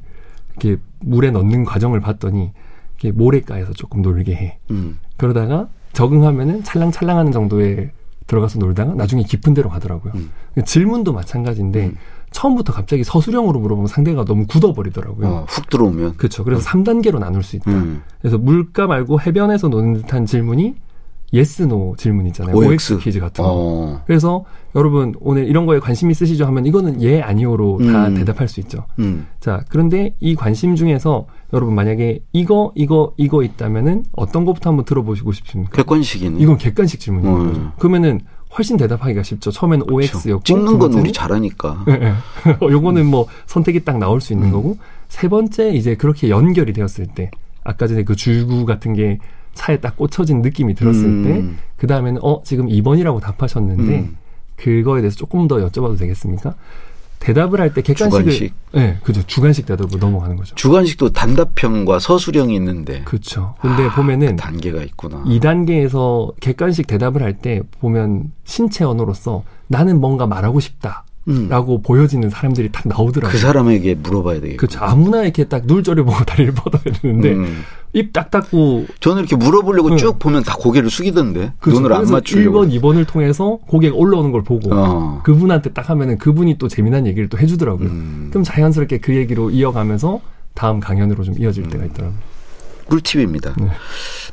이렇게 0.50 0.80
물에 1.00 1.30
넣는 1.30 1.64
과정을 1.64 2.00
봤더니 2.00 2.52
이렇게 2.98 3.12
모래가에서 3.16 3.72
조금 3.72 4.02
놀게 4.02 4.34
해. 4.34 4.58
음. 4.70 4.98
그러다가 5.16 5.68
적응하면은 5.92 6.64
찰랑찰랑하는 6.64 7.32
정도에 7.32 7.92
들어가서 8.26 8.58
놀다가 8.58 8.94
나중에 8.94 9.22
깊은 9.22 9.54
데로 9.54 9.68
가더라고요. 9.68 10.12
음. 10.14 10.30
질문도 10.64 11.12
마찬가지인데 11.12 11.86
음. 11.86 11.96
처음부터 12.34 12.72
갑자기 12.72 13.04
서술형으로 13.04 13.60
물어보면 13.60 13.86
상대가 13.86 14.24
너무 14.24 14.46
굳어버리더라고요. 14.46 15.26
어, 15.26 15.46
훅 15.48 15.70
들어오면. 15.70 16.16
그렇죠. 16.16 16.42
그래서 16.42 16.68
3단계로 16.68 17.20
나눌 17.20 17.44
수 17.44 17.54
있다. 17.56 17.70
음. 17.70 18.02
그래서 18.20 18.36
물가 18.38 18.88
말고 18.88 19.20
해변에서 19.20 19.68
노는 19.68 19.94
듯한 19.94 20.26
질문이 20.26 20.74
yes, 21.32 21.62
no 21.62 21.94
질문 21.96 22.26
있잖아요. 22.26 22.56
OX. 22.56 22.94
OX 22.94 22.98
퀴즈 22.98 23.20
같은 23.20 23.44
거. 23.44 23.50
어. 23.52 24.02
그래서 24.06 24.44
여러분 24.74 25.14
오늘 25.20 25.46
이런 25.46 25.64
거에 25.64 25.78
관심 25.78 26.10
있으시죠 26.10 26.44
하면 26.46 26.66
이거는 26.66 27.00
예 27.02 27.20
아니오로 27.20 27.78
다 27.84 28.08
음. 28.08 28.14
대답할 28.14 28.48
수 28.48 28.58
있죠. 28.60 28.86
음. 28.98 29.28
자, 29.38 29.64
그런데 29.68 30.14
이 30.18 30.34
관심 30.34 30.74
중에서 30.74 31.26
여러분 31.52 31.74
만약에 31.76 32.20
이거 32.32 32.72
이거 32.74 33.12
이거 33.16 33.44
있다면은 33.44 34.04
어떤 34.12 34.44
것부터 34.44 34.70
한번 34.70 34.84
들어보시고 34.84 35.30
싶습니까? 35.32 35.76
객관식이네. 35.76 36.40
이건 36.40 36.58
객관식 36.58 36.98
질문인 36.98 37.30
음. 37.30 37.46
거죠. 37.46 37.72
그러면은 37.78 38.20
훨씬 38.56 38.76
대답하기가 38.76 39.22
쉽죠. 39.22 39.50
처음에는 39.50 39.86
그렇죠. 39.86 40.18
OX였고 40.18 40.44
찍는 40.44 40.78
건 40.78 40.92
우리 40.94 41.12
잘하니까. 41.12 41.84
예, 41.88 41.92
예. 41.92 42.14
요거는 42.62 43.06
뭐 43.06 43.26
선택이 43.46 43.84
딱 43.84 43.98
나올 43.98 44.20
수 44.20 44.32
있는 44.32 44.48
음. 44.48 44.52
거고 44.52 44.78
세 45.08 45.28
번째 45.28 45.70
이제 45.70 45.96
그렇게 45.96 46.30
연결이 46.30 46.72
되었을 46.72 47.06
때 47.14 47.30
아까 47.64 47.86
전에 47.86 48.04
그 48.04 48.14
줄구 48.14 48.64
같은 48.64 48.94
게 48.94 49.18
차에 49.54 49.78
딱 49.78 49.96
꽂혀진 49.96 50.42
느낌이 50.42 50.74
들었을 50.74 51.04
음. 51.04 51.56
때그 51.76 51.86
다음에는 51.86 52.20
어 52.22 52.42
지금 52.44 52.68
2번이라고 52.68 53.20
답하셨는데 53.20 53.98
음. 54.00 54.16
그거에 54.56 55.00
대해서 55.00 55.16
조금 55.16 55.48
더 55.48 55.56
여쭤봐도 55.56 55.98
되겠습니까? 55.98 56.54
대답을 57.24 57.58
할 57.60 57.72
때 57.72 57.80
객관식을 57.80 58.24
주관식. 58.32 58.54
네, 58.72 58.98
그죠. 59.02 59.22
주관식 59.26 59.64
대답으로 59.64 59.98
넘어가는 59.98 60.36
거죠. 60.36 60.54
주관식도 60.56 61.10
단답형과 61.14 61.98
서술형이 61.98 62.54
있는데 62.56 63.00
그렇죠. 63.04 63.54
근데 63.62 63.84
아, 63.84 63.94
보면은 63.94 64.36
단계가 64.36 64.82
있구나. 64.82 65.22
2단계에서 65.24 66.34
객관식 66.40 66.86
대답을 66.86 67.22
할 67.22 67.34
때 67.34 67.62
보면 67.80 68.30
신체 68.44 68.84
언어로서 68.84 69.42
나는 69.68 70.00
뭔가 70.00 70.26
말하고 70.26 70.60
싶다 70.60 71.04
라고 71.26 71.76
음. 71.76 71.82
보여지는 71.82 72.28
사람들이 72.28 72.70
딱 72.70 72.86
나오더라고요. 72.86 73.32
그 73.32 73.38
사람에게 73.38 73.94
물어봐야 73.94 74.40
되겠고. 74.40 74.56
그렇죠. 74.58 74.80
아무나 74.80 75.22
이렇게 75.22 75.44
딱 75.44 75.62
눈조리 75.64 76.02
보고 76.02 76.16
다리를 76.24 76.52
뻗어야 76.52 76.82
되는데 76.82 77.32
음. 77.32 77.62
입딱 77.94 78.30
닫고 78.30 78.86
저는 79.00 79.20
이렇게 79.20 79.36
물어보려고 79.36 79.92
응. 79.92 79.96
쭉 79.96 80.18
보면 80.18 80.42
다 80.42 80.54
고개를 80.58 80.90
숙이던데 80.90 81.52
그렇죠. 81.60 81.80
눈을 81.80 81.96
안 81.96 82.04
맞추려고. 82.10 82.66
1번, 82.66 82.80
2번을 82.80 83.06
통해서 83.06 83.58
고개가 83.68 83.96
올라오는 83.96 84.32
걸 84.32 84.42
보고 84.42 84.74
어. 84.74 85.20
그분한테 85.22 85.72
딱 85.72 85.88
하면은 85.88 86.18
그분이 86.18 86.58
또 86.58 86.68
재미난 86.68 87.06
얘기를 87.06 87.28
또 87.30 87.38
해주더라고요. 87.38 87.88
음. 87.88 88.26
그럼 88.30 88.44
자연스럽게 88.44 88.98
그 88.98 89.14
얘기로 89.16 89.50
이어가면서 89.50 90.20
다음 90.54 90.80
강연으로 90.80 91.24
좀 91.24 91.34
이어질 91.38 91.68
때가 91.68 91.84
있더라고요. 91.86 92.18
꿀팁입니다. 92.86 93.54
네. 93.58 93.68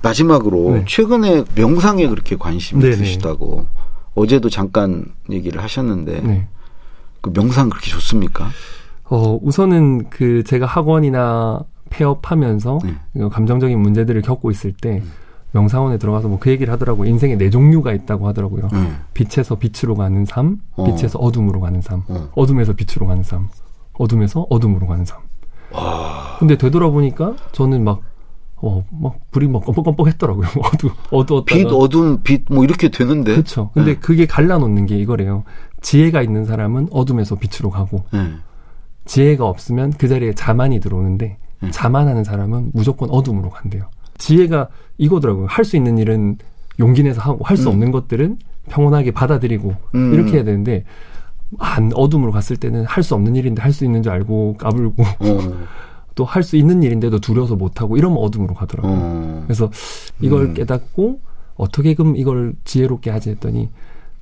마지막으로 0.02 0.72
네. 0.74 0.86
최근에 0.86 1.46
명상에 1.56 2.08
그렇게 2.08 2.36
관심이 2.36 2.82
네네. 2.82 2.98
드시다고 2.98 3.68
어제도 4.14 4.50
잠깐 4.50 5.06
얘기를 5.30 5.64
하셨는데 5.64 6.22
네. 6.22 6.48
그 7.22 7.32
명상 7.34 7.70
그렇게 7.70 7.90
좋습니까? 7.92 8.50
어, 9.06 9.40
우선은 9.42 10.10
그 10.10 10.44
제가 10.44 10.66
학원이나 10.66 11.62
폐업하면서 11.90 12.80
네. 12.84 12.96
그 13.14 13.30
감정적인 13.30 13.78
문제들을 13.80 14.22
겪고 14.22 14.50
있을 14.52 14.72
때 14.72 15.02
명상원에 15.54 15.98
들어가서 15.98 16.30
뭐 16.30 16.38
그 16.40 16.50
얘기를 16.50 16.72
하더라고요. 16.72 17.10
인생에 17.10 17.38
네 17.38 17.50
종류가 17.50 17.92
있다고 17.92 18.26
하더라고요. 18.30 18.70
음. 18.72 19.00
빛에서 19.14 19.56
빛으로 19.56 19.96
가는 19.96 20.26
삶, 20.26 20.62
어. 20.78 20.86
빛에서 20.86 21.20
어 21.20 21.30
둠으로 21.32 21.60
가는 21.60 21.82
삶, 21.82 22.04
어. 22.08 22.30
어둠에서 22.36 22.72
빛으로 22.74 23.06
가는 23.06 23.22
삶, 23.24 23.50
어둠에서 23.94 24.48
어둠으로 24.50 24.88
가는 24.88 25.04
삶. 25.04 25.20
근데 26.40 26.58
되돌아보니까 26.58 27.36
저는 27.52 27.84
막, 27.84 28.02
어, 28.58 28.84
막 28.92 29.16
불이 29.32 29.48
막 29.48 29.64
껌뻑껌뻑 29.66 30.08
했더라고요. 30.08 30.48
어두, 30.74 30.90
어두웠다가. 31.12 31.58
빛 31.58 31.66
어둠 31.68 32.24
빛 32.24 32.46
뭐 32.50 32.64
이렇게 32.64 32.90
되는데. 32.90 33.34
그렇죠. 33.34 33.70
근데 33.74 33.94
네. 33.94 34.00
그게 34.00 34.26
갈라놓는 34.26 34.86
게 34.86 34.98
이거래요. 34.98 35.44
지혜가 35.82 36.22
있는 36.22 36.46
사람은 36.46 36.88
어둠에서 36.92 37.36
빛으로 37.36 37.70
가고, 37.70 38.04
네. 38.12 38.32
지혜가 39.06 39.46
없으면 39.46 39.94
그 39.98 40.08
자리에 40.08 40.34
자만이 40.34 40.80
들어오는데, 40.80 41.38
음. 41.64 41.70
자만하는 41.72 42.24
사람은 42.24 42.72
무조건 42.74 43.10
어둠으로 43.10 43.50
간대요. 43.50 43.90
지혜가 44.18 44.70
이거더라고요. 44.98 45.48
할 45.48 45.66
수 45.66 45.76
있는 45.76 45.98
일은 45.98 46.38
용기 46.80 47.04
내서 47.04 47.22
하고, 47.22 47.44
할수 47.44 47.68
음. 47.68 47.74
없는 47.74 47.92
것들은 47.92 48.38
평온하게 48.70 49.12
받아들이고, 49.12 49.76
음. 49.96 50.14
이렇게 50.14 50.34
해야 50.34 50.44
되는데, 50.44 50.86
안 51.60 51.92
어둠으로 51.94 52.32
갔을 52.32 52.56
때는 52.58 52.86
할 52.86 53.04
수 53.04 53.16
없는 53.16 53.36
일인데 53.36 53.62
할 53.62 53.74
수 53.74 53.84
있는 53.84 54.04
줄 54.04 54.12
알고 54.12 54.56
까불고 54.58 55.04
어. 55.04 55.08
또할 56.16 56.44
수 56.44 56.56
있는 56.56 56.84
일인데도 56.84 57.20
두려워서 57.20 57.56
못하고 57.56 57.98
이러면 57.98 58.20
어둠으로 58.20 58.54
가더라고요. 58.54 58.94
어. 58.94 59.44
그래서 59.46 59.70
이걸 60.22 60.44
음. 60.44 60.54
깨닫고 60.54 61.20
어떻게 61.56 61.94
그럼 61.94 62.16
이걸 62.16 62.54
지혜롭게 62.64 63.10
하지 63.10 63.32
했더니 63.32 63.70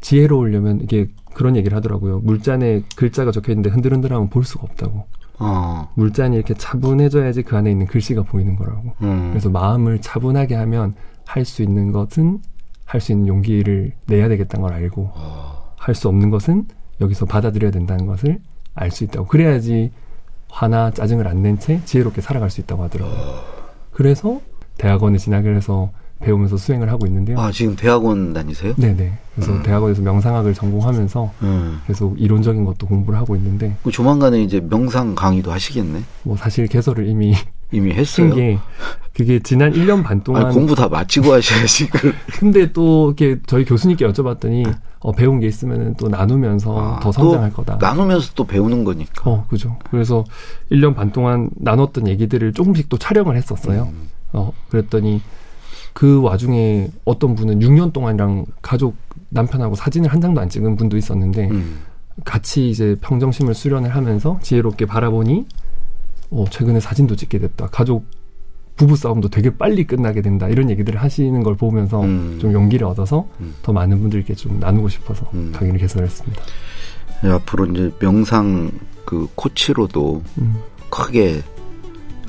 지혜로우려면 0.02 0.82
이게 0.82 1.08
그런 1.34 1.56
얘기를 1.56 1.76
하더라고요. 1.78 2.20
물잔에 2.20 2.84
글자가 2.96 3.32
적혀 3.32 3.52
있는데 3.52 3.70
흔들흔들하면 3.70 4.30
볼 4.30 4.44
수가 4.44 4.64
없다고. 4.64 5.06
어. 5.40 5.90
물잔이 5.96 6.36
이렇게 6.36 6.54
차분해져야지 6.54 7.44
그 7.44 7.56
안에 7.56 7.72
있는 7.72 7.86
글씨가 7.86 8.24
보이는 8.24 8.56
거라고. 8.56 8.94
음. 9.02 9.30
그래서 9.32 9.50
마음을 9.50 10.00
차분하게 10.02 10.56
하면 10.56 10.96
할 11.26 11.46
수 11.46 11.62
있는 11.62 11.92
것은 11.92 12.40
할 12.86 13.00
수 13.02 13.12
있는 13.12 13.28
용기를 13.28 13.94
내야 14.08 14.28
되겠다는 14.30 14.64
걸 14.68 14.74
알고 14.74 15.12
어. 15.14 15.74
할수 15.78 16.08
없는 16.10 16.30
것은 16.32 16.66
여기서 17.02 17.26
받아들여야 17.26 17.72
된다는 17.72 18.06
것을 18.08 18.40
알 18.74 18.92
수 18.92 19.04
있다고. 19.04 19.28
그래야지 19.28 19.92
화나 20.50 20.92
짜증을 20.92 21.28
안 21.28 21.42
낸 21.44 21.60
채 21.60 21.80
지혜롭게 21.86 22.22
살아갈 22.22 22.50
수 22.50 22.60
있다고 22.62 22.84
하더라고요. 22.84 23.42
그래서 23.92 24.42
대학원에 24.78 25.18
진학을 25.18 25.56
해서 25.56 25.92
배우면서 26.20 26.58
수행을 26.58 26.90
하고 26.92 27.06
있는데요. 27.08 27.40
아 27.40 27.52
지금 27.52 27.76
대학원 27.76 28.34
다니세요? 28.34 28.74
네네. 28.76 29.18
그래서 29.36 29.54
음. 29.54 29.64
대학원에서 29.64 30.02
명상학을 30.02 30.54
전공하면서 30.54 31.32
음. 31.44 31.80
계속 31.88 32.20
이론적인 32.20 32.66
것도 32.66 32.88
공부를 32.88 33.18
하고 33.18 33.36
있는데 33.36 33.76
그 33.84 33.92
조만간에 33.92 34.42
이제 34.44 34.60
명상 34.60 35.16
강의도 35.16 35.52
하시겠네. 35.52 36.02
뭐 36.24 36.36
사실 36.36 36.68
개설을 36.68 37.08
이미 37.08 37.34
이미 37.72 37.92
했어요. 37.92 38.30
한게 38.30 38.58
그게 39.14 39.40
지난 39.40 39.72
1년 39.74 40.04
반 40.04 40.24
동안 40.24 40.48
아니, 40.48 40.56
공부 40.56 40.76
다 40.76 40.88
마치고 40.90 41.34
하셔야지. 41.34 41.90
근데 42.40 42.72
또 42.72 43.14
이렇게 43.18 43.40
저희 43.46 43.64
교수님께 43.64 44.08
여쭤봤더니 44.08 44.74
어, 45.00 45.12
배운 45.14 45.40
게 45.40 45.48
있으면 45.48 45.96
또 45.98 46.10
나누면서 46.10 46.78
아, 46.78 47.00
더또 47.00 47.12
성장할 47.12 47.54
거다. 47.54 47.78
나누면서 47.80 48.32
또 48.36 48.46
배우는 48.46 48.84
거니까. 48.84 49.30
어, 49.30 49.46
그죠. 49.50 49.78
그래서 49.92 50.26
1년 50.72 50.96
반 50.96 51.12
동안 51.12 51.50
나눴던 51.56 52.08
얘기들을 52.08 52.54
조금씩 52.54 52.90
또 52.90 52.98
촬영을 52.98 53.38
했었어요. 53.38 53.90
음. 53.94 54.10
어, 54.34 54.52
그랬더니 54.70 55.22
그 56.00 56.22
와중에 56.22 56.88
어떤 57.04 57.36
분은 57.36 57.60
6년 57.60 57.92
동안이랑 57.92 58.46
가족 58.62 58.96
남편하고 59.28 59.76
사진을 59.76 60.10
한 60.10 60.22
장도 60.22 60.40
안 60.40 60.48
찍은 60.48 60.78
분도 60.78 60.96
있었는데 60.96 61.50
음. 61.50 61.80
같이 62.24 62.70
이제 62.70 62.96
평정심을 63.02 63.54
수련을 63.54 63.94
하면서 63.94 64.40
지혜롭게 64.42 64.86
바라보니 64.86 65.46
어, 66.30 66.46
최근에 66.50 66.80
사진도 66.80 67.18
찍게 67.18 67.40
됐다. 67.40 67.68
가족 67.68 68.06
부부 68.78 68.96
싸움도 68.96 69.28
되게 69.28 69.50
빨리 69.50 69.86
끝나게 69.86 70.22
된다. 70.22 70.48
이런 70.48 70.70
얘기들을 70.70 71.02
하시는 71.02 71.44
걸 71.44 71.58
보면서 71.58 72.02
음. 72.02 72.38
좀 72.40 72.54
용기를 72.54 72.88
얻어서 72.88 73.28
음. 73.42 73.54
더 73.62 73.74
많은 73.74 74.00
분들께 74.00 74.36
좀 74.36 74.58
나누고 74.58 74.88
싶어서 74.88 75.30
음. 75.34 75.52
강의를 75.54 75.82
개설했습니다. 75.82 76.42
네, 77.24 77.30
앞으로 77.30 77.66
이제 77.66 77.92
명상 78.00 78.72
그 79.04 79.28
코치로도 79.36 80.24
음. 80.38 80.56
크게 80.90 81.42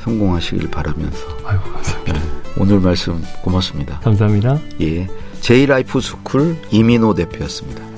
성공하시길 0.04 0.70
바라면서 0.70 1.18
아유, 1.44 1.58
감사합니다. 1.72 2.20
오늘 2.56 2.80
말씀 2.80 3.22
고맙습니다. 3.42 4.00
감사합니다. 4.00 4.58
예. 4.80 5.06
제이라이프 5.40 6.00
스쿨 6.00 6.56
이민호 6.70 7.14
대표였습니다. 7.14 7.89